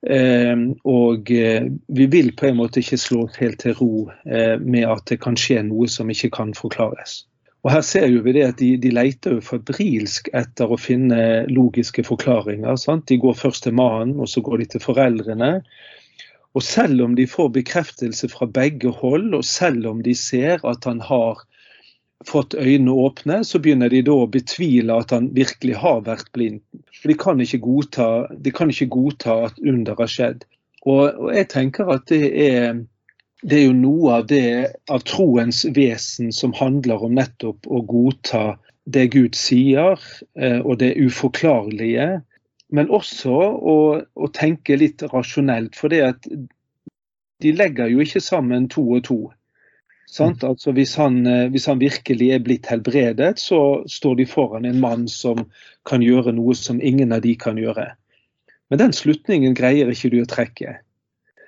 Eh, 0.07 0.57
og 0.85 1.29
vi 1.29 2.07
vil 2.07 2.35
på 2.37 2.47
en 2.47 2.61
måte 2.61 2.81
ikke 2.81 3.01
slå 3.01 3.29
helt 3.39 3.59
til 3.61 3.73
ro 3.81 4.11
med 4.61 4.85
at 4.85 5.09
det 5.09 5.21
kan 5.21 5.37
skje 5.37 5.63
noe 5.65 5.89
som 5.89 6.11
ikke 6.13 6.31
kan 6.31 6.55
forklares. 6.55 7.25
Og 7.65 7.73
Her 7.73 7.81
ser 7.83 8.07
vi 8.23 8.33
det 8.33 8.45
at 8.47 8.59
de, 8.61 8.77
de 8.79 8.93
leter 8.95 9.33
jo 9.35 9.43
febrilsk 9.43 10.29
etter 10.39 10.71
å 10.71 10.77
finne 10.79 11.47
logiske 11.51 12.05
forklaringer. 12.07 12.77
Sant? 12.79 13.09
De 13.09 13.19
går 13.19 13.35
først 13.35 13.65
til 13.65 13.75
mannen, 13.75 14.21
og 14.21 14.29
så 14.31 14.41
går 14.41 14.63
de 14.63 14.69
til 14.77 14.85
foreldrene. 14.85 15.65
Og 16.57 16.65
selv 16.65 17.03
om 17.05 17.15
de 17.19 17.27
får 17.29 17.53
bekreftelse 17.59 18.31
fra 18.33 18.49
begge 18.49 18.91
hold, 19.03 19.35
og 19.37 19.45
selv 19.45 19.87
om 19.91 20.01
de 20.03 20.15
ser 20.17 20.65
at 20.65 20.89
han 20.89 21.03
har 21.05 21.43
fått 22.25 22.57
øynene 22.57 22.95
åpne, 22.97 23.43
så 23.45 23.61
begynner 23.61 23.93
de 23.93 24.01
da 24.07 24.15
å 24.17 24.31
betvile 24.33 24.97
at 24.97 25.13
han 25.13 25.29
virkelig 25.37 25.77
har 25.83 26.01
vært 26.07 26.31
blind. 26.33 26.63
For 26.97 27.13
de 27.13 27.19
kan 27.21 27.43
ikke 27.45 27.61
godta, 27.65 28.09
kan 28.57 28.73
ikke 28.73 28.89
godta 28.95 29.41
at 29.51 29.61
under 29.61 29.99
har 30.01 30.11
skjedd. 30.11 30.47
Og, 30.87 31.03
og 31.13 31.33
jeg 31.37 31.51
tenker 31.53 31.93
at 31.93 32.09
det 32.09 32.25
er 32.49 32.85
det 33.47 33.59
er 33.59 33.67
jo 33.67 33.75
noe 33.77 34.15
av 34.17 34.29
det 34.31 34.47
av 34.91 35.03
troens 35.07 35.61
vesen 35.77 36.33
som 36.33 36.55
handler 36.57 37.05
om 37.05 37.15
nettopp 37.19 37.69
å 37.69 37.83
godta 37.85 38.57
det 38.87 39.09
Gud 39.13 39.37
sier, 39.37 40.01
eh, 40.41 40.61
og 40.63 40.79
det 40.81 40.95
uforklarlige. 40.97 42.23
Men 42.75 42.91
også 42.91 43.33
å, 43.33 43.77
å 44.03 44.29
tenke 44.35 44.79
litt 44.79 45.05
rasjonelt. 45.13 45.77
For 45.79 45.93
det 45.93 46.03
at 46.03 46.29
de 47.43 47.53
legger 47.53 47.91
jo 47.93 48.01
ikke 48.03 48.23
sammen 48.25 48.69
to 48.73 48.83
og 48.97 49.05
to. 49.07 49.19
Mm. 50.07 50.37
Altså 50.47 50.73
hvis, 50.73 50.95
han, 50.95 51.27
eh, 51.27 51.49
hvis, 51.51 51.67
han, 51.67 51.81
virkelig 51.81 52.31
er 52.31 52.43
blitt 52.43 52.67
helbredet, 52.71 53.39
så 53.43 53.83
står 53.91 54.15
de 54.15 54.27
foran 54.27 54.65
en 54.65 54.81
mann 54.81 55.09
som 55.09 55.49
kan 55.87 56.03
gjøre 56.03 56.33
noe 56.33 56.55
som 56.55 56.81
ingen 56.81 57.13
av 57.13 57.25
de 57.27 57.35
kan 57.37 57.59
gjøre. 57.59 57.91
Men 58.71 58.79
den 58.79 58.95
slutningen 58.95 59.55
greier 59.55 59.91
ikke 59.91 60.11
du 60.15 60.21
å 60.23 60.31
trekke. 60.31 60.79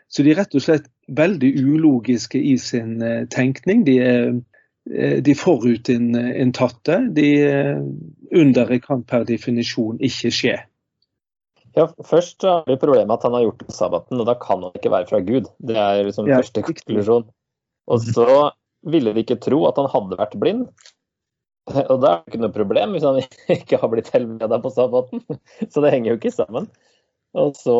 Så 0.08 0.24
de 0.24 0.32
er 0.32 0.40
rett 0.40 0.54
og 0.56 0.64
slett 0.64 0.88
veldig 1.08 1.52
ulogiske 1.62 2.40
i 2.40 2.56
sin 2.58 2.98
eh, 3.02 3.26
tenkning. 3.30 3.84
De 3.86 3.96
er, 4.02 4.34
eh, 4.90 5.18
de 5.22 5.34
forutinntatte. 5.38 6.98
De 7.14 7.28
underet 8.34 8.82
kan 8.84 9.06
per 9.06 9.24
definisjon 9.28 10.02
ikke 10.02 10.34
skje. 10.34 10.58
Ja, 11.78 11.86
Først 12.06 12.42
har 12.42 12.64
vi 12.66 12.78
problemet 12.80 13.12
at 13.14 13.24
han 13.26 13.36
har 13.36 13.44
gjort 13.46 13.60
det 13.62 13.68
på 13.70 13.76
sabbaten, 13.76 14.18
og 14.18 14.26
da 14.26 14.34
kan 14.40 14.64
han 14.66 14.74
ikke 14.74 14.90
være 14.92 15.06
fra 15.10 15.20
Gud. 15.22 15.50
Det 15.62 15.76
er 15.78 16.02
liksom 16.08 16.26
ja, 16.30 16.40
første 16.42 16.64
konklusjon. 16.66 17.28
Og 17.88 18.04
så 18.04 18.28
ville 18.88 19.12
de 19.14 19.22
ikke 19.22 19.38
tro 19.42 19.62
at 19.68 19.78
han 19.78 19.90
hadde 19.92 20.18
vært 20.18 20.36
blind. 20.42 20.66
Og 21.68 21.98
da 22.00 22.10
er 22.10 22.22
det 22.22 22.32
ikke 22.32 22.42
noe 22.42 22.54
problem 22.54 22.94
hvis 22.96 23.06
han 23.06 23.20
ikke 23.58 23.80
har 23.80 23.92
blitt 23.92 24.10
helbreda 24.14 24.58
på 24.64 24.72
sabbaten. 24.74 25.22
Så 25.68 25.84
det 25.84 25.92
henger 25.94 26.12
jo 26.14 26.18
ikke 26.20 26.34
sammen. 26.34 26.68
Og 27.38 27.54
så 27.60 27.78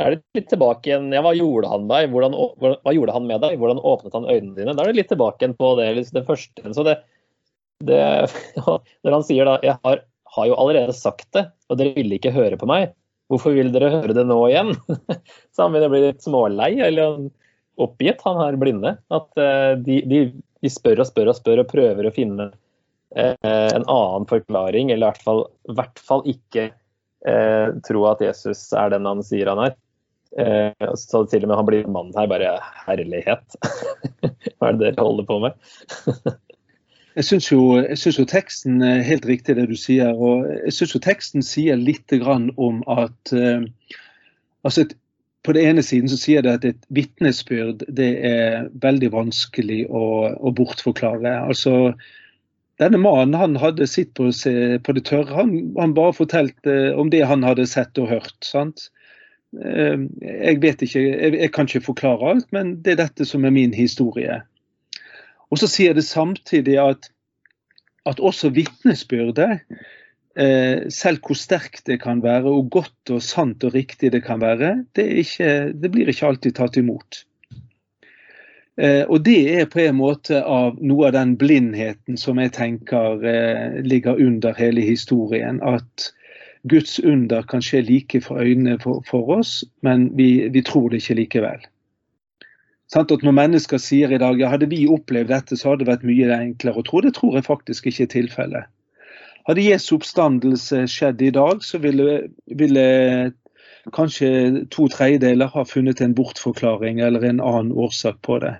er 0.00 0.14
det 0.14 0.22
litt 0.38 0.48
tilbake 0.50 0.88
igjen 0.88 1.10
ja, 1.12 1.20
Hva 1.22 1.34
gjorde 1.36 1.68
han 1.70 1.84
med 1.86 1.94
deg? 1.94 2.12
Hvordan, 2.12 2.36
hva 2.82 2.94
gjorde 2.96 3.16
han 3.16 3.26
med 3.28 3.42
deg? 3.44 3.58
Hvordan 3.60 3.82
åpnet 3.92 4.16
han 4.16 4.28
øynene 4.28 4.56
dine? 4.58 4.76
Da 4.76 4.84
er 4.84 4.92
det 4.92 5.02
litt 5.02 5.12
tilbake 5.12 5.44
igjen 5.44 5.58
på 5.58 5.74
det, 5.80 5.90
det 6.16 6.24
første. 6.28 6.72
Så 6.74 6.84
det, 6.86 6.96
det, 7.86 8.00
når 9.04 9.16
han 9.18 9.26
sier 9.28 9.48
da 9.48 9.58
jeg 9.64 9.78
har, 9.84 10.02
har, 10.36 10.48
jo 10.48 10.58
allerede 10.58 10.94
sagt 10.96 11.28
det, 11.36 11.46
og 11.68 11.78
dere 11.80 11.94
ville 11.96 12.18
ikke 12.18 12.34
høre 12.34 12.58
på 12.60 12.68
meg. 12.70 12.92
Hvorfor 13.32 13.54
vil 13.56 13.72
dere 13.72 13.92
høre 13.92 14.16
det 14.16 14.26
nå 14.28 14.38
igjen? 14.48 14.74
Så 15.52 15.64
han 15.64 15.72
begynner 15.72 15.88
å 15.88 15.94
bli 15.94 16.02
litt 16.06 16.24
smålei 16.24 16.72
eller 16.84 17.22
oppgitt, 17.80 18.20
han 18.26 18.40
her 18.42 18.58
blinde. 18.60 18.96
At 19.12 19.30
uh, 19.40 19.72
de, 19.80 20.02
de, 20.08 20.24
de, 20.34 20.72
spør 20.72 21.04
og 21.04 21.08
spør 21.08 21.32
og 21.32 21.38
spør 21.38 21.64
og 21.64 21.70
prøver 21.70 22.08
å 22.08 22.14
finne 22.14 22.50
uh, 22.52 23.34
en 23.48 23.86
annen 23.86 24.28
forklaring, 24.28 24.92
eller 24.92 25.06
i 25.06 25.10
hvert 25.10 25.24
fall, 25.24 25.46
hvert 25.72 26.04
fall 26.04 26.26
ikke 26.28 26.70
eh, 27.26 27.68
tro 27.86 28.04
at 28.10 28.22
Jesus 28.24 28.70
er 28.76 28.92
den 28.94 29.08
han 29.08 29.22
sier 29.26 29.50
han 29.52 29.64
er. 29.66 29.76
Eh, 30.32 30.94
så 30.96 31.24
til 31.28 31.44
og 31.44 31.50
med 31.50 31.58
han 31.58 31.68
blir 31.68 31.90
mann 31.92 32.12
her, 32.16 32.28
bare 32.30 32.54
herlighet. 32.86 33.58
Hva 34.56 34.70
er 34.70 34.78
det 34.78 34.86
dere 34.86 35.04
holder 35.04 35.28
på 35.28 35.38
med? 35.44 35.58
jeg 37.16 37.26
syns 37.28 37.50
jo, 37.50 37.60
jo, 37.82 38.24
teksten 38.28 38.82
er 38.86 39.04
helt 39.06 39.26
riktig 39.28 39.56
det 39.58 39.68
du 39.68 39.76
sier. 39.76 40.14
og 40.14 40.46
jeg 40.64 40.72
synes 40.72 40.94
jo 40.94 41.02
teksten 41.04 41.44
sier 41.44 41.76
litt 41.76 42.12
om 42.56 42.82
at 42.88 43.32
uh, 43.32 43.62
altså 44.64 44.86
På 45.42 45.52
den 45.52 45.72
ene 45.72 45.82
siden 45.82 46.08
så 46.08 46.16
sier 46.16 46.42
det 46.42 46.52
at 46.54 46.64
et 46.64 46.84
vitnesbyrd 46.88 47.82
det 47.90 48.10
er 48.22 48.68
veldig 48.78 49.08
vanskelig 49.10 49.88
å, 49.90 50.30
å 50.38 50.52
bortforklare. 50.54 51.32
altså 51.48 51.94
denne 52.78 52.98
mannen 52.98 53.34
han 53.34 53.56
hadde 53.58 53.86
sitt 53.86 54.14
på, 54.14 54.30
på 54.30 54.92
det 54.94 55.04
tørre. 55.04 55.34
Han, 55.34 55.74
han 55.76 55.94
bare 55.94 56.14
fortalte 56.14 56.94
om 56.98 57.10
det 57.10 57.24
han 57.26 57.42
hadde 57.42 57.66
sett 57.66 57.98
og 57.98 58.08
hørt. 58.14 58.38
sant? 58.46 58.88
Eh, 59.52 59.98
jeg 60.22 60.62
vet 60.62 60.82
ikke, 60.82 61.02
jeg 61.36 61.50
kan 61.52 61.68
ikke 61.68 61.84
forklare 61.90 62.30
alt, 62.32 62.48
men 62.54 62.76
det 62.82 62.94
er 62.94 63.02
dette 63.04 63.26
som 63.28 63.44
er 63.44 63.54
min 63.54 63.74
historie. 63.76 64.40
Og 65.52 65.60
så 65.60 65.68
sier 65.68 65.96
det 65.96 66.06
samtidig 66.08 66.78
at, 66.80 67.10
at 68.08 68.20
også 68.20 68.52
vitnesbyrdet, 68.56 69.60
eh, 70.40 70.88
selv 70.88 71.20
hvor 71.26 71.36
sterkt 71.36 71.84
det 71.86 72.00
kan 72.02 72.22
være, 72.24 72.48
og 72.48 72.70
godt 72.72 73.12
og 73.12 73.20
sant 73.22 73.64
og 73.64 73.74
riktig 73.76 74.14
det 74.14 74.22
kan 74.24 74.40
være, 74.40 74.78
det, 74.96 75.06
ikke, 75.24 75.50
det 75.76 75.92
blir 75.92 76.08
ikke 76.08 76.32
alltid 76.32 76.56
tatt 76.56 76.80
imot. 76.80 77.24
Eh, 78.80 79.04
og 79.04 79.20
det 79.28 79.42
er 79.60 79.68
på 79.68 79.82
en 79.84 80.00
måte 80.00 80.40
av 80.40 80.80
noe 80.80 81.10
av 81.10 81.18
den 81.18 81.36
blindheten 81.36 82.16
som 82.16 82.40
jeg 82.40 82.54
tenker 82.56 83.20
ligger 83.84 84.16
under 84.16 84.56
hele 84.56 84.80
historien. 84.88 85.60
At 85.60 86.12
Guds 86.68 86.98
under 87.00 87.42
kan 87.42 87.62
skje 87.62 87.82
like 87.82 88.20
for 88.22 88.38
øynene 88.40 88.78
for, 88.80 89.02
for 89.08 89.30
oss, 89.38 89.64
men 89.82 90.10
vi, 90.16 90.48
vi, 90.48 90.62
tror 90.62 90.88
det 90.90 91.02
ikke 91.02 91.18
likevel. 91.18 91.64
At 92.94 93.08
Når 93.08 93.32
mennesker 93.32 93.80
sier 93.80 94.12
i 94.12 94.20
dag 94.20 94.40
ja, 94.40 94.50
hadde 94.52 94.68
vi 94.68 94.84
opplevd 94.90 95.30
dette, 95.32 95.56
så 95.56 95.72
hadde 95.72 95.84
det 95.84 95.92
vært 95.92 96.02
mye 96.04 96.34
enklere 96.36 96.82
å 96.82 96.84
tro. 96.84 97.00
Det 97.00 97.14
tror 97.16 97.38
jeg 97.38 97.46
faktisk 97.46 97.86
ikke 97.88 98.04
er 98.04 98.10
tilfellet. 98.12 98.72
Hadde 99.48 99.64
Jesu 99.64 99.94
oppstandelse 99.96 100.84
skjedd 100.90 101.22
i 101.24 101.30
dag, 101.34 101.64
så 101.64 101.80
ville, 101.82 102.18
ville 102.46 102.84
kanskje 103.96 104.66
to 104.70 104.86
tredjedeler 104.92 105.50
ha 105.54 105.64
funnet 105.66 106.02
en 106.04 106.14
bortforklaring 106.14 107.00
eller 107.00 107.24
en 107.26 107.40
annen 107.40 107.72
årsak 107.72 108.20
på 108.22 108.38
det. 108.44 108.58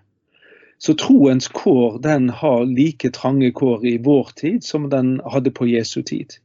Så 0.82 0.96
troens 0.98 1.46
kår 1.52 2.00
den 2.02 2.30
har 2.40 2.64
like 2.66 3.12
trange 3.14 3.52
kår 3.54 3.84
i 3.86 3.98
vår 4.02 4.32
tid 4.40 4.64
som 4.66 4.88
den 4.90 5.20
hadde 5.30 5.52
på 5.54 5.68
Jesu 5.70 6.00
tid. 6.02 6.40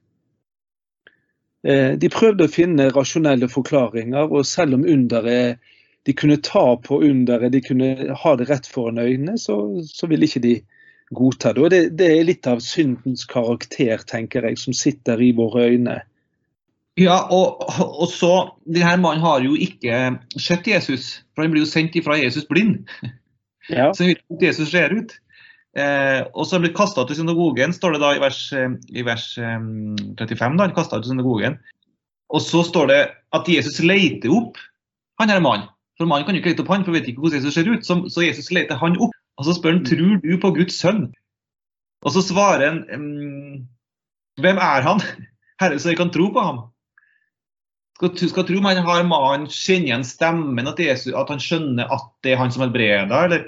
Eh, 1.65 1.95
de 1.97 2.10
prøvde 2.13 2.45
å 2.45 2.52
finne 2.52 2.91
rasjonelle 2.93 3.50
forklaringer, 3.50 4.30
og 4.30 4.45
selv 4.45 4.78
om 4.78 4.86
underet 4.86 5.58
de 6.08 6.13
kunne 6.15 6.38
ta 6.39 6.78
på 6.80 7.02
underet, 7.04 7.52
de 7.52 7.62
kunne 7.62 8.15
ha 8.15 8.36
det 8.39 8.48
rett 8.48 8.67
foran 8.72 9.02
øynene, 9.02 9.36
så, 9.38 9.58
så 9.84 10.08
ville 10.08 10.28
ikke 10.28 10.43
de 10.46 10.54
godta 11.15 11.52
det. 11.54 11.63
Og 11.63 11.74
det, 11.74 11.82
det, 12.00 12.08
er 12.13 12.28
litt 12.30 12.48
av 12.48 12.62
syndens 12.63 13.26
karakter, 13.28 14.00
tenker 14.08 14.48
jeg, 14.48 14.60
som 14.62 14.76
sitter 14.76 15.20
i 15.24 15.34
våre 15.36 15.67
øyne. 15.74 15.98
Ja, 16.98 17.20
og, 17.28 17.62
og 17.84 18.08
så, 18.10 18.32
denne 18.65 18.96
mannen 19.04 19.26
har 19.26 19.43
jo 19.43 19.54
ikke 19.60 20.15
sett 20.39 20.67
Jesus, 20.72 21.17
for 21.36 21.43
han 21.43 21.54
blir 21.54 21.65
jo 21.65 21.70
sendt 21.70 22.00
ifra 22.00 22.17
Jesus 22.17 22.48
blind. 22.50 22.88
Ja. 23.67 23.91
Så 23.93 24.06
han 24.06 24.13
vet 24.13 24.24
ikke 24.24 24.48
Jesus 24.48 24.72
ser 24.72 24.96
ut. 24.96 25.12
Eh, 25.78 26.22
og 26.34 26.48
så 26.48 26.58
blir 26.58 26.72
han 26.72 26.78
kasta 26.80 27.04
til 27.06 27.20
synagogen, 27.20 27.74
står 27.76 27.93
det 27.93 28.00
da 28.02 28.13
i 28.15 28.22
vers, 28.24 28.39
eh, 28.56 28.72
i 28.98 29.04
vers 29.06 29.26
eh, 29.38 29.58
35. 30.17 30.56
da, 30.56 30.63
han 30.63 30.74
kastet 30.74 31.04
til 31.04 31.12
synagogen. 31.12 31.60
Og 32.34 32.41
så 32.41 32.63
står 32.65 32.89
det 32.89 33.02
at 33.36 33.52
Jesus 33.52 33.78
leter 33.84 34.32
opp 34.34 34.58
han 35.22 35.30
her 35.30 35.43
mannen. 35.43 35.67
For 35.98 36.10
mannen 36.10 36.28
kan 36.28 36.38
jo 36.38 36.42
ikke 36.44 36.54
lete 36.54 36.64
opp 36.64 36.74
han, 36.74 36.86
for 36.86 36.94
vet 36.94 37.08
ikke 37.10 37.24
hvordan 37.24 37.42
Jesus 37.42 37.58
ser 37.58 37.70
ut. 37.70 37.86
Så, 37.86 37.98
så 38.14 38.26
Jesus 38.26 38.52
leter 38.54 38.78
han 38.80 38.98
opp. 39.02 39.16
Og 39.38 39.46
så 39.46 39.54
spør 39.58 39.76
han 39.76 39.86
tror 39.86 40.18
du 40.22 40.32
på 40.42 40.54
Guds 40.56 40.78
sønn. 40.78 41.08
Og 42.06 42.14
så 42.14 42.22
svarer 42.26 42.66
han 42.70 42.80
«Mm, 42.86 43.68
hvem 44.42 44.62
er 44.62 44.86
han? 44.86 45.02
Herre, 45.62 45.80
så 45.82 45.92
jeg 45.92 46.00
kan 46.00 46.14
tro 46.14 46.30
på 46.34 46.44
ham. 46.44 46.66
Skal, 47.98 48.14
skal 48.30 48.46
tro 48.46 48.60
man 48.62 48.78
har 48.86 49.08
mannen 49.10 49.48
kjenner 49.50 49.90
igjen 49.90 50.06
stemmen, 50.06 50.70
at, 50.70 50.82
Jesus, 50.82 51.16
at 51.18 51.32
han 51.34 51.42
skjønner 51.42 51.90
at 51.94 52.12
det 52.26 52.36
er 52.36 52.42
han 52.44 52.54
som 52.54 52.68
helbreder, 52.68 53.26
eller 53.26 53.48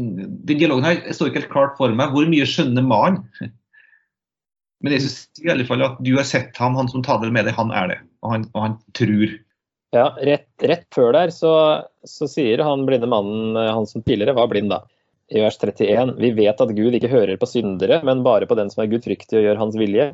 Den 0.00 0.40
dialogen 0.48 0.86
her 0.88 1.02
står 1.12 1.28
ikke 1.28 1.42
helt 1.42 1.52
klart 1.52 1.74
for 1.76 1.92
meg. 1.94 2.14
Hvor 2.14 2.26
mye 2.26 2.46
skjønner 2.48 2.82
mannen? 2.82 3.26
Men 4.82 4.96
Jesus 4.96 5.28
sier 5.36 5.50
i 5.50 5.54
alle 5.54 5.66
fall 5.68 5.84
at 5.84 6.00
du 6.02 6.14
har 6.16 6.26
sett 6.26 6.56
ham, 6.58 6.74
han 6.80 6.88
som 6.90 7.04
taler 7.06 7.30
med 7.30 7.46
deg, 7.46 7.54
han 7.54 7.70
er 7.76 7.90
det. 7.92 7.98
Og 8.24 8.32
han, 8.34 8.46
og 8.56 8.64
han 8.64 8.78
tror. 8.98 9.36
Ja, 9.92 10.06
rett, 10.24 10.48
rett 10.64 10.86
før 10.94 11.12
der 11.12 11.30
så, 11.34 11.52
så 12.08 12.28
sier 12.30 12.62
han 12.64 12.86
blinde 12.88 13.08
mannen, 13.10 13.56
eh, 13.60 13.72
han 13.76 13.86
som 13.88 14.00
tidligere 14.04 14.34
var 14.38 14.48
blind, 14.48 14.72
da, 14.72 14.80
i 15.28 15.42
vers 15.44 15.58
31, 15.60 16.14
vi 16.20 16.30
vet 16.36 16.60
at 16.64 16.74
Gud 16.76 16.96
ikke 16.96 17.10
hører 17.12 17.36
på 17.40 17.48
syndere, 17.48 18.00
men 18.04 18.24
bare 18.24 18.48
på 18.48 18.56
den 18.56 18.72
som 18.72 18.82
er 18.84 18.90
gudfryktig 18.92 19.36
og 19.38 19.44
gjør 19.46 19.60
hans 19.60 19.76
vilje. 19.80 20.12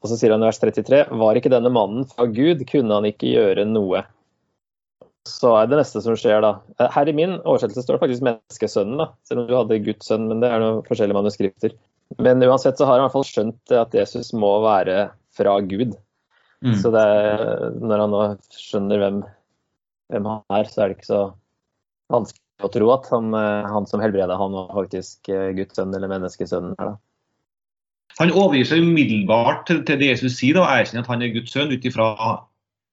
Og 0.00 0.08
så 0.08 0.16
sier 0.20 0.32
han 0.32 0.44
i 0.44 0.48
vers 0.48 0.60
33, 0.60 1.02
var 1.20 1.40
ikke 1.40 1.52
denne 1.52 1.72
mannen 1.72 2.04
fra 2.12 2.28
Gud, 2.28 2.64
kunne 2.68 2.96
han 2.98 3.08
ikke 3.08 3.32
gjøre 3.32 3.66
noe. 3.68 4.04
Så 5.28 5.52
er 5.56 5.68
det 5.68 5.80
neste 5.80 6.00
som 6.04 6.16
skjer, 6.16 6.40
da. 6.44 6.54
Eh, 6.76 6.92
Her 6.92 7.08
i 7.08 7.16
min 7.16 7.38
oversettelse 7.40 7.86
står 7.86 7.96
det 7.96 8.04
faktisk 8.04 8.28
menneskesønnen, 8.28 9.00
da. 9.00 9.10
Selv 9.28 9.42
om 9.42 9.48
du 9.48 9.56
hadde 9.56 9.80
Guds 9.88 10.12
sønn, 10.12 10.28
men 10.28 10.44
det 10.44 10.52
er 10.52 10.60
noen 10.60 10.84
forskjellige 10.88 11.20
manuskripter. 11.20 11.76
Men 12.20 12.44
uansett 12.44 12.76
så 12.76 12.84
har 12.88 12.98
han 12.98 13.04
i 13.04 13.08
hvert 13.08 13.16
fall 13.16 13.28
skjønt 13.28 13.76
at 13.80 13.96
Jesus 13.96 14.32
må 14.36 14.58
være 14.64 15.10
fra 15.36 15.56
Gud. 15.64 15.96
Mm. 16.64 16.74
Så 16.76 16.90
det, 16.92 17.00
er- 17.00 17.76
når 17.80 18.02
han 18.04 18.10
nå 18.14 18.22
skjønner 18.52 19.00
hvem, 19.00 19.20
hvem 20.12 20.26
han 20.28 20.58
er, 20.58 20.68
så 20.68 20.82
er 20.82 20.90
det 20.90 20.98
ikke 20.98 21.08
så 21.08 21.20
vanskelig 22.12 22.66
å 22.66 22.72
tro 22.74 22.90
at 22.92 23.06
han, 23.14 23.30
eh, 23.34 23.68
han 23.72 23.86
som 23.88 24.02
helbreda 24.02 24.36
han 24.36 24.52
var 24.52 24.74
faktisk 24.76 25.30
eh, 25.32 25.52
Guds 25.56 25.78
sønn 25.78 25.94
eller 25.96 26.10
menneskesønnen. 26.12 26.74
her 26.78 26.92
da. 26.92 26.96
Han 28.18 28.32
overgir 28.36 28.66
seg 28.68 28.84
umiddelbart 28.84 29.64
til, 29.70 29.80
til 29.88 30.00
det 30.00 30.10
Jesus 30.12 30.36
sier, 30.36 30.58
da, 30.58 30.66
og 30.66 30.74
erkjenner 30.74 31.06
at 31.06 31.12
han 31.14 31.22
er 31.24 31.32
Guds 31.32 31.54
sønn 31.54 31.72
ut 31.72 31.86
ifra 31.88 32.10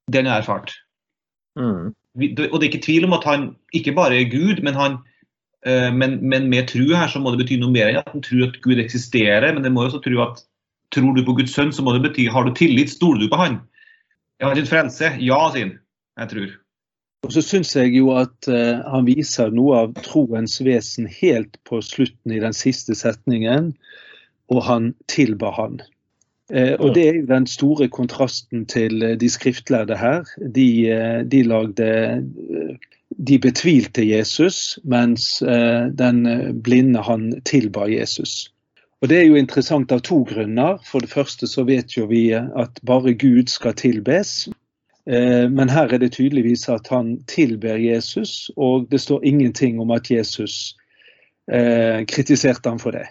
det 0.08 0.21
han 0.21 0.30
har 0.32 0.43
erfart. 0.45 0.71
Mm. 1.60 1.91
Og 1.91 2.56
det 2.62 2.63
er 2.63 2.69
ikke 2.69 2.86
tvil 2.86 3.08
om 3.10 3.15
at 3.17 3.25
han 3.27 3.47
ikke 3.75 3.95
bare 3.97 4.21
er 4.21 4.30
Gud, 4.32 4.62
men, 4.63 4.77
han, 4.77 4.99
eh, 5.67 5.89
men, 5.91 6.21
men 6.23 6.47
med 6.53 6.69
tru 6.71 6.86
her 6.95 7.12
så 7.12 7.19
må 7.19 7.34
det 7.34 7.41
bety 7.43 7.58
noe 7.60 7.73
mer 7.73 7.91
enn 7.91 7.99
at 7.99 8.13
han 8.13 8.23
tror 8.23 8.47
at 8.47 8.62
Gud 8.63 8.80
eksisterer. 8.80 9.49
Men 9.51 9.65
det 9.65 9.73
må 9.75 9.84
også 9.84 9.99
tro 10.06 10.21
at 10.23 10.45
tror 10.95 11.15
du 11.15 11.23
på 11.26 11.36
Guds 11.38 11.56
sønn, 11.56 11.73
så 11.73 11.84
må 11.84 11.95
det 11.95 12.06
bety 12.06 12.28
har 12.32 12.47
du 12.47 12.54
tillit, 12.56 12.93
stoler 12.93 13.26
du 13.26 13.32
på 13.32 13.39
han? 13.41 13.60
Jeg 14.39 14.47
har 14.47 14.56
din 14.56 14.69
frelse? 14.69 15.12
Ja, 15.23 15.41
sier 15.54 15.69
han. 15.69 15.76
Jeg 16.21 16.34
tror. 16.34 16.56
Og 17.26 17.34
så 17.34 17.41
syns 17.41 17.73
jeg 17.76 17.95
jo 17.97 18.12
at 18.15 18.47
uh, 18.47 18.84
han 18.88 19.08
viser 19.08 19.54
noe 19.54 19.82
av 19.84 19.93
troens 20.06 20.60
vesen 20.63 21.10
helt 21.10 21.58
på 21.67 21.82
slutten 21.84 22.36
i 22.36 22.41
den 22.43 22.56
siste 22.56 22.95
setningen, 22.97 23.73
og 24.54 24.63
han 24.63 24.91
tilba 25.12 25.52
han. 25.58 25.82
Eh, 26.47 26.78
og 26.80 26.93
Det 26.95 27.02
er 27.04 27.15
jo 27.17 27.26
den 27.28 27.43
store 27.52 27.89
kontrasten 27.91 28.62
til 28.71 29.04
eh, 29.04 29.17
de 29.19 29.28
skriftlærde 29.28 29.97
her. 30.00 30.23
De, 30.56 30.69
de 31.28 31.41
lagde 31.43 31.89
De 33.28 33.39
betvilte 33.39 34.06
Jesus, 34.08 34.80
mens 34.84 35.43
den 36.00 36.19
blinde 36.63 37.02
han 37.02 37.41
tilba 37.43 37.88
Jesus. 37.89 38.54
Og 39.01 39.10
Det 39.10 39.17
er 39.17 39.27
jo 39.27 39.38
interessant 39.38 39.91
av 39.91 40.01
to 40.01 40.23
grunner. 40.25 40.79
For 40.86 40.99
det 41.03 41.12
første 41.12 41.47
så 41.47 41.63
vet 41.67 41.97
jo 41.97 42.07
vi 42.10 42.31
at 42.33 42.79
bare 42.86 43.13
Gud 43.13 43.49
skal 43.53 43.75
tilbes. 43.77 44.47
Eh, 45.05 45.49
Men 45.49 45.69
her 45.69 45.93
er 45.93 45.97
det 45.97 46.12
tydeligvis 46.17 46.69
at 46.69 46.88
han 46.88 47.23
tilber 47.27 47.77
Jesus, 47.77 48.51
og 48.57 48.89
det 48.91 49.01
står 49.01 49.25
ingenting 49.25 49.79
om 49.79 49.91
at 49.91 50.12
Jesus 50.12 50.75
eh, 51.51 52.05
kritiserte 52.05 52.69
ham 52.69 52.79
for 52.79 52.91
det. 52.91 53.07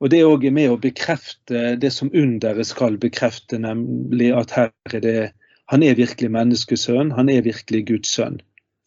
Og 0.00 0.10
Det 0.10 0.18
er 0.18 0.26
òg 0.26 0.50
med 0.50 0.70
å 0.70 0.80
bekrefte 0.82 1.76
det 1.78 1.92
som 1.92 2.10
underet 2.10 2.66
skal 2.66 2.98
bekrefte, 2.98 3.58
nemlig 3.58 4.32
at 4.34 4.50
her 4.50 4.70
er 4.92 5.00
det 5.00 5.32
han 5.70 5.82
er 5.82 5.94
virkelig 5.94 6.28
menneskesønn, 6.30 7.14
han 7.14 7.28
er 7.30 7.46
virkelig 7.46 7.86
Guds 7.86 8.10
sønn. 8.12 8.40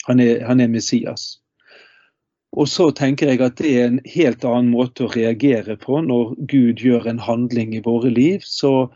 Han 0.05 0.19
er, 0.19 0.43
han 0.45 0.59
er 0.59 0.67
Messias. 0.67 1.39
Og 2.55 2.69
så 2.71 2.87
tenker 2.95 3.31
jeg 3.31 3.41
at 3.43 3.57
det 3.59 3.71
er 3.75 3.89
en 3.89 3.99
helt 4.07 4.45
annen 4.47 4.71
måte 4.71 5.05
å 5.05 5.11
reagere 5.11 5.75
på 5.79 5.99
når 6.05 6.35
Gud 6.47 6.83
gjør 6.83 7.09
en 7.11 7.19
handling 7.19 7.75
i 7.75 7.83
våre 7.83 8.11
liv. 8.13 8.45
Så 8.47 8.87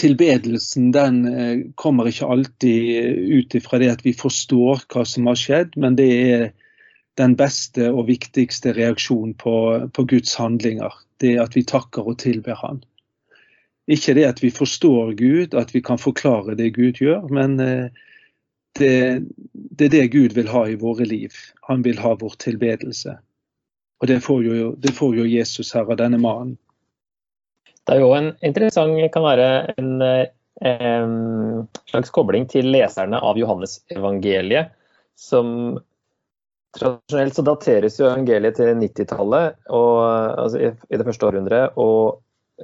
tilbedelsen 0.00 0.90
den 0.94 1.22
eh, 1.28 1.62
kommer 1.80 2.10
ikke 2.10 2.28
alltid 2.28 3.20
ut 3.40 3.56
ifra 3.56 3.80
det 3.80 3.92
at 3.94 4.04
vi 4.04 4.12
forstår 4.16 4.84
hva 4.92 5.06
som 5.08 5.30
har 5.30 5.40
skjedd, 5.40 5.78
men 5.80 5.96
det 5.98 6.10
er 6.10 6.44
den 7.20 7.34
beste 7.36 7.88
og 7.90 8.06
viktigste 8.08 8.74
reaksjonen 8.76 9.34
på, 9.40 9.56
på 9.92 10.04
Guds 10.12 10.36
handlinger. 10.40 10.92
Det 11.20 11.34
at 11.40 11.56
vi 11.56 11.64
takker 11.68 12.06
og 12.06 12.20
tilber 12.22 12.56
Han. 12.62 12.84
Ikke 13.90 14.14
det 14.16 14.28
at 14.28 14.44
vi 14.44 14.52
forstår 14.54 15.16
Gud, 15.18 15.56
at 15.56 15.74
vi 15.74 15.82
kan 15.82 15.98
forklare 15.98 16.54
det 16.56 16.74
Gud 16.76 17.00
gjør, 17.02 17.26
men 17.32 17.58
eh, 17.64 18.04
det, 18.78 19.22
det 19.52 19.88
er 19.88 19.94
det 19.96 20.06
Gud 20.14 20.36
vil 20.36 20.50
ha 20.52 20.64
i 20.68 20.78
våre 20.78 21.06
liv. 21.08 21.34
Han 21.68 21.82
vil 21.86 21.98
ha 21.98 22.14
vår 22.20 22.36
tilbedelse. 22.42 23.16
Og 24.00 24.08
det 24.08 24.20
får 24.24 24.44
jo, 24.46 24.72
det 24.78 24.94
får 24.96 25.16
jo 25.18 25.28
Jesus 25.28 25.74
her 25.76 25.90
av 25.90 25.98
denne 26.00 26.20
mannen. 26.20 26.56
Det 27.88 27.96
er 27.96 28.04
jo 28.04 28.12
en 28.14 28.30
interessant, 28.46 28.96
kan 29.12 29.26
være 29.26 29.48
en 29.80 29.96
en 30.60 31.68
slags 31.88 32.10
kobling 32.10 32.46
til 32.48 32.68
leserne 32.72 33.18
av 33.18 33.38
Johannes-evangeliet, 33.38 34.74
som 35.16 35.78
tradisjonelt 36.76 37.36
så 37.36 37.44
dateres 37.44 37.98
jo 37.98 38.08
evangeliet 38.08 38.58
til 38.60 38.74
90-tallet, 38.76 39.56
altså 39.70 40.60
i, 40.60 40.72
i 40.90 41.00
det 41.00 41.06
første 41.08 41.30
århundret, 41.30 41.78
og 41.80 42.20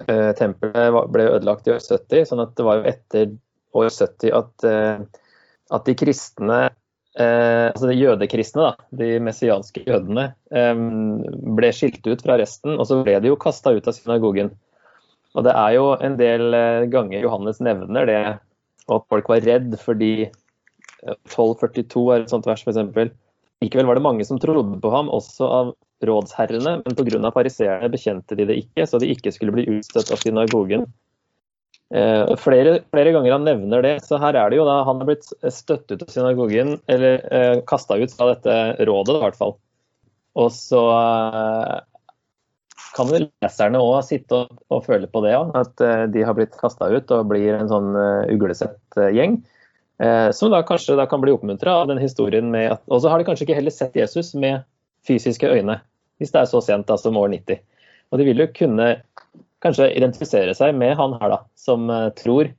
eh, 0.07 0.33
tempelet 0.37 0.99
ble 1.13 1.29
ødelagt 1.33 1.69
i 1.69 1.75
år 1.75 1.81
70, 1.81 2.29
sånn 2.29 2.45
at 2.45 2.53
det 2.59 2.67
var 2.69 2.81
jo 2.83 2.91
etter 2.93 3.33
år 3.77 3.89
70 3.89 4.37
at, 4.37 4.69
eh, 4.69 5.25
at 5.75 5.87
de 5.89 5.95
kristne 5.99 6.61
eh, 7.19 7.67
altså 7.73 7.91
de 7.91 7.99
jødekristne, 7.99 8.69
da, 8.69 8.89
de 9.01 9.11
messianske 9.25 9.83
jødene, 9.87 10.29
eh, 10.53 10.85
ble 11.59 11.73
skilt 11.75 12.07
ut 12.07 12.25
fra 12.25 12.39
resten, 12.41 12.77
og 12.77 12.89
så 12.89 13.01
ble 13.03 13.19
de 13.23 13.33
jo 13.33 13.41
kasta 13.41 13.75
ut 13.77 13.89
av 13.89 13.97
synagogen. 13.97 14.53
Og 15.37 15.45
det 15.45 15.53
er 15.53 15.77
jo 15.77 15.87
en 16.01 16.19
del 16.21 16.57
eh, 16.57 16.89
ganger 16.93 17.25
Johannes 17.25 17.61
nevner 17.65 18.09
det, 18.09 18.21
og 18.89 19.01
at 19.01 19.09
folk 19.13 19.31
var 19.33 19.45
redd 19.45 19.75
fordi 19.83 20.13
eh, 20.27 21.17
1242 21.29 22.05
er 22.15 22.25
et 22.25 22.33
sånt 22.33 22.49
vers, 22.49 22.65
f.eks. 22.65 23.17
Likevel 23.65 23.89
var 23.89 23.97
det 23.97 24.05
mange 24.05 24.25
som 24.29 24.41
trodde 24.41 24.79
på 24.83 24.93
ham, 24.93 25.09
også 25.09 25.49
av 25.49 25.75
rådsherrene, 26.05 26.83
men 26.85 26.97
pga. 26.97 27.31
pariserene 27.33 27.89
bekjente 27.93 28.37
de 28.37 28.45
det 28.49 28.59
ikke, 28.61 28.85
så 28.89 29.01
de 29.01 29.09
ikke 29.15 29.33
skulle 29.33 29.55
bli 29.57 29.65
utstøtt 29.79 30.13
av 30.13 30.21
synagogen. 30.21 30.85
Eh, 31.95 32.37
flere, 32.43 32.81
flere 32.91 33.13
ganger 33.15 33.33
han 33.37 33.45
nevner 33.47 33.85
det, 33.85 33.95
så 34.03 34.19
her 34.19 34.35
er 34.35 34.51
det 34.51 34.59
jo 34.59 34.67
da 34.67 34.81
han 34.89 35.03
har 35.03 35.07
blitt 35.07 35.29
støtt 35.55 35.93
ut 35.93 36.03
av 36.03 36.09
synagogen, 36.11 36.81
eller 36.91 37.21
eh, 37.31 37.59
kasta 37.69 37.99
ut 38.01 38.15
fra 38.15 38.33
dette 38.33 38.87
rådet, 38.89 39.15
i 39.15 39.23
hvert 39.23 39.39
fall. 39.39 39.55
Og 40.37 40.51
så 40.53 40.83
eh, 40.97 41.77
kan 42.97 43.11
vel 43.13 43.29
leserne 43.45 43.83
òg 43.83 44.01
sitte 44.09 44.43
og, 44.43 44.57
og 44.73 44.83
føle 44.89 45.07
på 45.11 45.23
det, 45.23 45.37
ja, 45.37 45.45
at 45.63 45.85
eh, 45.85 46.07
de 46.11 46.25
har 46.27 46.35
blitt 46.39 46.59
kasta 46.59 46.91
ut 46.91 47.15
og 47.15 47.29
blir 47.31 47.55
en 47.55 47.71
sånn 47.71 47.93
uh, 47.95 48.27
uglesett 48.35 48.99
gjeng. 49.15 49.43
Som 50.37 50.51
da 50.53 50.59
kanskje 50.69 50.93
da 50.99 51.07
kan 51.09 51.23
bli 51.23 51.33
oppmuntra 51.33 51.73
av 51.81 51.87
den 51.89 51.97
historien 51.97 52.51
med 52.53 52.67
at 52.69 52.83
Og 52.93 52.99
så 53.01 53.09
har 53.09 53.17
de 53.17 53.25
kanskje 53.25 53.47
ikke 53.47 53.55
heller 53.57 53.73
sett 53.73 53.95
Jesus 53.97 54.35
med 54.37 54.67
fysiske 55.09 55.49
øyne, 55.49 55.79
hvis 56.21 56.35
det 56.35 56.43
er 56.43 56.51
så 56.51 56.61
sent 56.61 56.85
da 56.91 56.99
som 57.01 57.17
år 57.17 57.31
90. 57.33 57.63
Og 58.13 58.21
de 58.21 58.27
vil 58.29 58.43
jo 58.43 58.47
kunne 58.59 58.91
kanskje 59.65 59.91
identifisere 59.97 60.55
seg 60.57 60.77
med 60.77 60.97
han 60.99 61.17
her, 61.21 61.33
da, 61.33 61.41
som 61.59 61.91
eh, 61.91 62.11
tror 62.19 62.51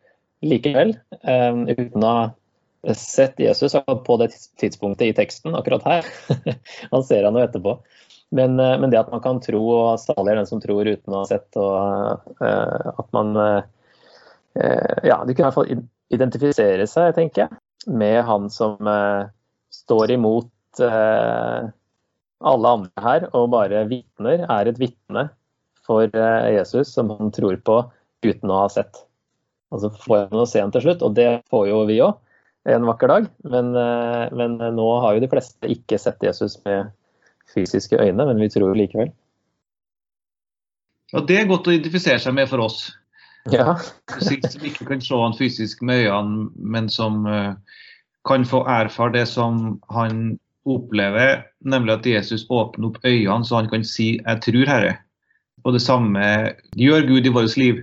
likevel, 0.45 0.95
eh, 1.21 1.61
uten 1.73 2.03
å 2.05 2.13
ha 2.13 2.95
sett 2.97 3.39
Jesus 3.41 3.75
på 4.05 4.17
det 4.21 4.31
tidspunktet 4.61 5.09
i 5.09 5.15
teksten 5.17 5.57
akkurat 5.57 5.85
her. 5.87 6.11
han 6.93 7.05
ser 7.05 7.27
han 7.27 7.37
jo 7.37 7.45
etterpå. 7.45 7.77
Men, 8.37 8.59
eh, 8.59 8.75
men 8.81 8.91
det 8.93 9.01
at 9.01 9.13
man 9.13 9.23
kan 9.23 9.41
tro, 9.43 9.61
og 9.75 10.01
salig 10.01 10.37
den 10.37 10.49
som 10.49 10.61
tror 10.63 10.89
uten 10.89 11.15
å 11.15 11.23
ha 11.23 11.29
sett, 11.29 11.49
og 11.57 12.33
at 12.43 13.09
man 13.15 13.35
Ja, 14.57 15.19
de 15.21 15.35
kunne 15.37 15.43
i 15.43 15.45
hvert 15.45 15.53
fall 15.53 15.81
identifisere 16.09 16.87
seg, 16.89 17.11
tenker 17.13 17.43
jeg, 17.43 17.57
med 17.93 18.23
han 18.25 18.47
som 18.49 18.79
står 19.69 20.15
imot 20.15 20.81
alle 20.81 22.71
andre 22.71 23.03
her, 23.05 23.27
og 23.37 23.51
bare 23.53 23.83
vitner, 23.91 24.47
er 24.49 24.71
et 24.71 24.81
vitne 24.81 25.27
for 25.87 26.07
eh, 26.07 26.53
Jesus 26.57 26.93
som 26.93 27.11
han 27.15 27.31
tror 27.35 27.57
på 27.65 27.81
uten 28.25 28.51
å 28.51 28.63
ha 28.63 28.69
sett. 28.71 29.03
Og 29.71 29.83
så 29.83 29.91
får 30.03 30.27
han 30.29 30.43
å 30.43 30.47
se 30.47 30.61
ham 30.63 30.71
til 30.71 30.85
slutt, 30.85 31.03
og 31.03 31.15
det 31.17 31.29
får 31.51 31.67
jo 31.71 31.83
vi 31.89 31.99
òg 32.03 32.15
en 32.67 32.87
vakker 32.87 33.11
dag. 33.11 33.27
Men, 33.47 33.73
eh, 33.75 34.27
men, 34.35 34.57
nå 34.75 34.87
har 35.03 35.15
jo 35.15 35.23
de 35.23 35.31
fleste 35.31 35.71
ikke 35.71 35.99
sett 36.01 36.23
Jesus 36.23 36.57
med 36.65 36.91
fysiske 37.53 37.99
øyne, 37.99 38.27
men 38.27 38.39
vi 38.43 38.49
tror 38.51 38.71
jo 38.71 38.79
likevel. 38.79 39.11
Ja, 41.13 41.21
Det 41.23 41.39
er 41.39 41.47
godt 41.47 41.67
å 41.67 41.75
identifisere 41.75 42.19
seg 42.19 42.35
med 42.35 42.49
for 42.51 42.65
oss. 42.67 42.91
Ja. 43.47 43.77
som 44.19 44.65
ikke 44.67 44.89
kan 44.89 45.01
se 45.01 45.15
han 45.15 45.37
fysisk 45.37 45.81
med 45.81 46.03
øynene, 46.03 46.49
men 46.59 46.89
som 46.91 47.23
uh, 47.25 47.55
kan 48.27 48.43
få 48.43 48.65
erfare 48.67 49.13
det 49.13 49.27
som 49.31 49.79
han 49.89 50.37
opplever, 50.67 51.45
nemlig 51.63 51.93
at 51.93 52.09
Jesus 52.11 52.43
åpner 52.51 52.89
opp 52.89 52.97
øynene 53.05 53.47
så 53.47 53.61
han 53.61 53.69
kan 53.71 53.83
si 53.87 54.19
'jeg 54.19 54.41
tror, 54.43 54.65
Herre'. 54.67 54.97
Og 55.65 55.73
det 55.73 55.81
samme 55.81 56.23
gjør 56.77 57.07
Gud 57.07 57.25
i 57.25 57.33
vårt 57.33 57.57
liv. 57.57 57.81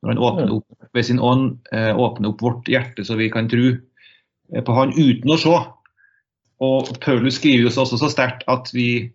Når 0.00 0.14
han 0.14 0.22
åpner 0.24 0.54
opp 0.56 0.96
ved 0.96 1.06
sin 1.06 1.20
ånd, 1.20 1.58
uh, 1.74 1.92
åpner 1.92 2.32
opp 2.32 2.42
vårt 2.42 2.68
hjerte 2.70 3.04
så 3.04 3.18
vi 3.20 3.28
kan 3.32 3.50
tro 3.50 3.74
på 4.50 4.74
han 4.74 4.94
uten 4.96 5.30
å 5.30 5.38
se. 5.38 5.58
Og 6.64 6.90
Paulus 7.04 7.38
skriver 7.40 7.68
jo 7.68 7.72
også 7.72 8.00
så 8.00 8.10
sterkt 8.12 8.44
at 8.52 8.68
vi, 8.74 9.10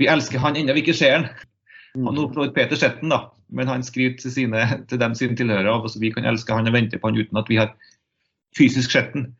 vi 0.00 0.08
elsker 0.10 0.42
han 0.42 0.58
ennå 0.58 0.74
vi 0.76 0.84
ikke 0.84 0.96
ser 0.96 1.14
han. 1.18 1.28
Han 1.94 2.16
har 2.16 2.52
Peter 2.56 2.78
sett 2.80 3.00
da, 3.04 3.20
men 3.52 3.68
han 3.68 3.84
skriver 3.84 4.16
til, 4.20 4.32
sine, 4.32 4.64
til 4.88 5.00
dem 5.00 5.14
sine 5.16 5.36
tilhørere 5.36 5.76
at 5.76 5.96
vi 6.00 6.10
kan 6.12 6.28
elske 6.28 6.56
han 6.56 6.68
og 6.68 6.76
vente 6.76 7.00
på 7.00 7.10
han 7.10 7.20
uten 7.20 7.40
at 7.40 7.50
vi 7.52 7.60
har 7.60 7.72
fysisk 8.56 8.92
sett 8.92 9.12
den. 9.16 9.30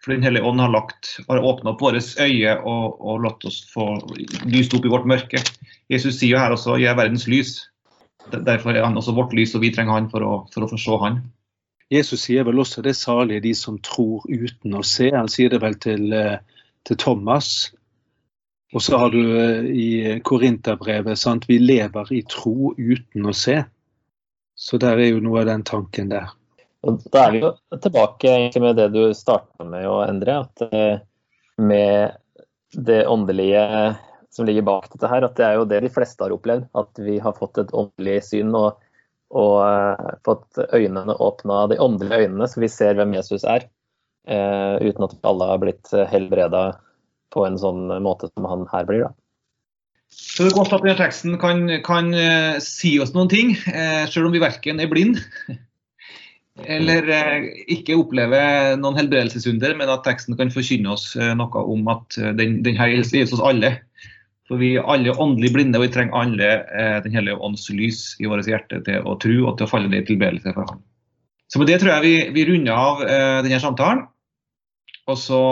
For 0.00 0.14
Den 0.14 0.24
hellige 0.24 0.46
ånd 0.48 0.60
har, 0.60 0.70
lagt, 0.72 1.18
har 1.28 1.42
åpna 1.44 1.74
opp 1.74 1.82
våre 1.84 2.00
øyne 2.00 2.54
og, 2.64 3.00
og 3.00 3.24
latt 3.26 3.44
oss 3.44 3.58
få 3.68 3.90
lyst 4.48 4.72
opp 4.76 4.86
i 4.88 4.92
vårt 4.92 5.08
mørke. 5.08 5.42
Jesus 5.92 6.16
sier 6.16 6.36
jo 6.36 6.40
her 6.40 6.54
også 6.54 6.78
'jeg 6.80 6.88
er 6.92 6.96
verdens 6.96 7.26
lys'. 7.28 7.58
Derfor 8.30 8.70
er 8.70 8.84
han 8.84 8.96
også 8.96 9.12
vårt 9.12 9.34
lys, 9.36 9.54
og 9.54 9.60
vi 9.60 9.72
trenger 9.74 9.92
han 9.92 10.10
for 10.10 10.24
å, 10.24 10.32
for 10.54 10.64
å 10.64 10.70
få 10.70 10.78
se 10.78 10.96
han. 11.04 11.20
Jesus 11.90 12.22
sier 12.22 12.44
vel 12.46 12.60
også 12.62 12.82
det 12.86 12.94
salige 12.96 13.42
de 13.42 13.54
som 13.54 13.78
tror 13.82 14.24
uten 14.28 14.76
å 14.78 14.82
se. 14.86 15.10
Han 15.10 15.28
sier 15.28 15.50
det 15.50 15.60
vel 15.60 15.74
til, 15.82 16.12
eh, 16.12 16.38
til 16.86 16.96
Thomas. 16.96 17.72
Og 18.72 18.82
så 18.82 18.98
har 18.98 19.10
du 19.10 19.20
eh, 19.20 19.64
i 19.66 20.20
Korinterbrevet 20.22 21.18
sant? 21.18 21.48
vi 21.48 21.58
lever 21.58 22.12
i 22.14 22.22
tro 22.22 22.74
uten 22.78 23.26
å 23.26 23.34
se. 23.34 23.64
Så 24.54 24.78
der 24.78 25.00
er 25.00 25.10
jo 25.10 25.24
noe 25.24 25.40
av 25.40 25.50
den 25.50 25.64
tanken 25.66 26.12
der. 26.12 26.30
Og 26.86 27.00
Da 27.12 27.26
er 27.26 27.34
vi 27.34 27.40
jo 27.42 27.54
tilbake 27.76 28.60
med 28.62 28.78
det 28.80 28.90
du 28.94 29.02
starta 29.16 29.66
med 29.68 29.88
å 29.88 30.00
endre. 30.06 30.42
At 30.46 30.64
eh, 30.70 31.02
med 31.60 32.16
det 32.72 33.02
åndelige 33.10 33.64
som 34.30 34.46
ligger 34.46 34.62
bak 34.62 34.86
dette 34.92 35.10
her, 35.10 35.26
at 35.26 35.34
det 35.36 35.44
er 35.44 35.58
jo 35.58 35.66
det 35.68 35.80
de 35.84 35.90
fleste 35.92 36.22
har 36.22 36.32
opplevd. 36.32 36.68
At 36.78 37.02
vi 37.02 37.18
har 37.20 37.36
fått 37.36 37.60
et 37.60 37.74
åndelig 37.76 38.22
syn. 38.30 38.54
og 38.54 38.78
og 39.30 39.60
uh, 39.62 40.14
fått 40.26 40.58
øynene 40.74 41.14
åpna, 41.22 41.66
de 41.70 41.78
åndelige 41.78 42.24
øynene, 42.24 42.48
så 42.50 42.62
vi 42.64 42.68
ser 42.70 42.96
hvem 42.98 43.14
Jesus 43.14 43.44
er. 43.46 43.68
Uh, 44.26 44.74
uten 44.82 45.06
at 45.06 45.14
alle 45.22 45.46
har 45.52 45.60
blitt 45.62 45.92
helbreda 46.10 46.64
på 47.30 47.44
en 47.46 47.58
sånn 47.62 47.92
måte 48.02 48.26
som 48.32 48.48
han 48.50 48.66
her 48.72 48.88
blir. 48.88 49.04
da. 49.06 49.12
Så 50.10 50.42
det 50.42 50.50
er 50.50 50.58
godt 50.58 50.74
at 50.74 50.82
denne 50.82 50.98
teksten 50.98 51.38
kan, 51.38 51.62
kan 51.86 52.10
uh, 52.10 52.58
si 52.64 52.96
oss 52.98 53.14
noen 53.14 53.30
ting, 53.30 53.54
selv 54.10 54.26
om 54.26 54.34
vi 54.34 54.42
verken 54.42 54.82
er 54.82 54.90
blind 54.90 55.22
eller 56.66 57.06
ikke 57.70 57.96
oppleve 57.96 58.40
noen 58.80 58.98
helbredelsesunder, 58.98 59.76
men 59.78 59.92
at 59.92 60.02
teksten 60.04 60.36
kan 60.36 60.50
forkynne 60.52 60.90
oss 60.92 61.14
noe 61.16 61.62
om 61.62 61.86
at 61.92 62.18
den, 62.36 62.58
den 62.66 62.76
her 62.76 62.90
gjelder 62.90 63.36
oss 63.36 63.44
alle. 63.44 63.70
For 64.50 64.58
vi 64.58 64.72
er 64.74 64.86
alle 64.90 65.14
åndelig 65.14 65.52
blinde, 65.54 65.78
og 65.78 65.86
vi 65.86 65.92
trenger 65.94 66.16
alle 66.18 66.46
eh, 66.74 66.96
Den 67.04 67.14
hellige 67.14 67.38
ånds 67.38 67.68
lys 67.70 68.00
i 68.18 68.26
vårt 68.26 68.48
hjerte 68.50 68.80
til 68.82 69.06
å 69.06 69.14
tro 69.22 69.36
og 69.46 69.56
til 69.56 69.68
å 69.68 69.70
falle 69.70 69.90
ned 69.92 70.02
i 70.02 70.08
tilbedelse 70.08 70.54
for 70.56 70.66
ham. 70.66 70.80
Så 71.46 71.62
med 71.62 71.70
det 71.70 71.78
tror 71.82 71.92
jeg 71.94 72.02
vi, 72.02 72.14
vi 72.34 72.46
runder 72.48 72.74
av 72.74 73.04
eh, 73.06 73.38
denne 73.46 73.60
samtalen. 73.62 74.08
Og 75.06 75.18
så 75.18 75.42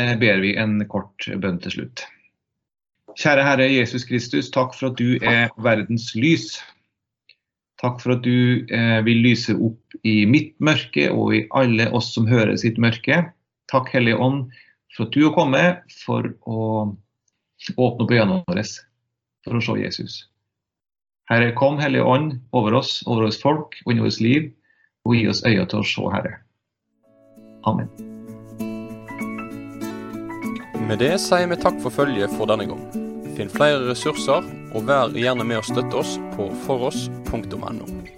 eh, 0.00 0.14
ber 0.20 0.40
vi 0.40 0.54
en 0.56 0.78
kort 0.88 1.28
bønn 1.42 1.60
til 1.60 1.74
slutt. 1.74 2.06
Kjære 3.16 3.44
Herre 3.44 3.68
Jesus 3.68 4.08
Kristus, 4.08 4.48
takk 4.52 4.72
for 4.76 4.88
at 4.90 4.98
du 5.00 5.20
er 5.20 5.52
verdens 5.60 6.10
lys. 6.16 6.56
Takk 7.86 8.02
for 8.02 8.16
at 8.16 8.24
du 8.26 8.66
eh, 8.66 9.00
vil 9.06 9.22
lyse 9.22 9.54
opp 9.54 9.98
i 10.02 10.24
mitt 10.26 10.56
mørke 10.58 11.06
og 11.14 11.36
i 11.36 11.44
alle 11.54 11.86
oss 11.94 12.10
som 12.16 12.26
hører 12.26 12.56
sitt 12.58 12.80
mørke. 12.82 13.20
Takk 13.70 13.92
Hellige 13.94 14.18
Ånd 14.18 14.48
for 14.96 15.06
at 15.06 15.14
du 15.14 15.20
har 15.28 15.36
kommet 15.36 15.98
for 16.02 16.32
å 16.50 16.62
Åpne 17.72 18.04
opp 18.04 18.10
øynene 18.12 18.42
våre 18.46 18.62
for 19.46 19.56
å 19.56 19.62
se 19.64 19.74
Jesus. 19.80 20.16
Herre, 21.30 21.54
kom 21.58 21.80
Hellige 21.80 22.04
Ånd 22.06 22.36
over 22.54 22.76
oss, 22.78 23.00
over 23.08 23.26
oss 23.26 23.40
folk 23.40 23.78
og 23.86 23.94
i 23.94 24.02
vårt 24.02 24.20
liv, 24.22 24.50
og 25.06 25.16
gi 25.16 25.24
oss 25.30 25.42
øyne 25.46 25.64
til 25.70 25.80
å 25.80 25.86
se, 25.88 26.04
Herre. 26.12 26.36
Amen. 27.66 27.88
Med 30.86 31.00
det 31.02 31.16
sier 31.24 31.48
vi 31.50 31.58
takk 31.58 31.80
for 31.82 31.90
følget 31.90 32.30
for 32.36 32.46
denne 32.50 32.68
gang. 32.68 32.84
Finn 33.34 33.50
flere 33.50 33.88
ressurser, 33.88 34.44
og 34.76 34.84
vær 34.88 35.16
gjerne 35.16 35.46
med 35.48 35.62
å 35.62 35.66
støtte 35.66 36.02
oss 36.02 36.16
på 36.36 36.50
foross.no. 36.66 38.15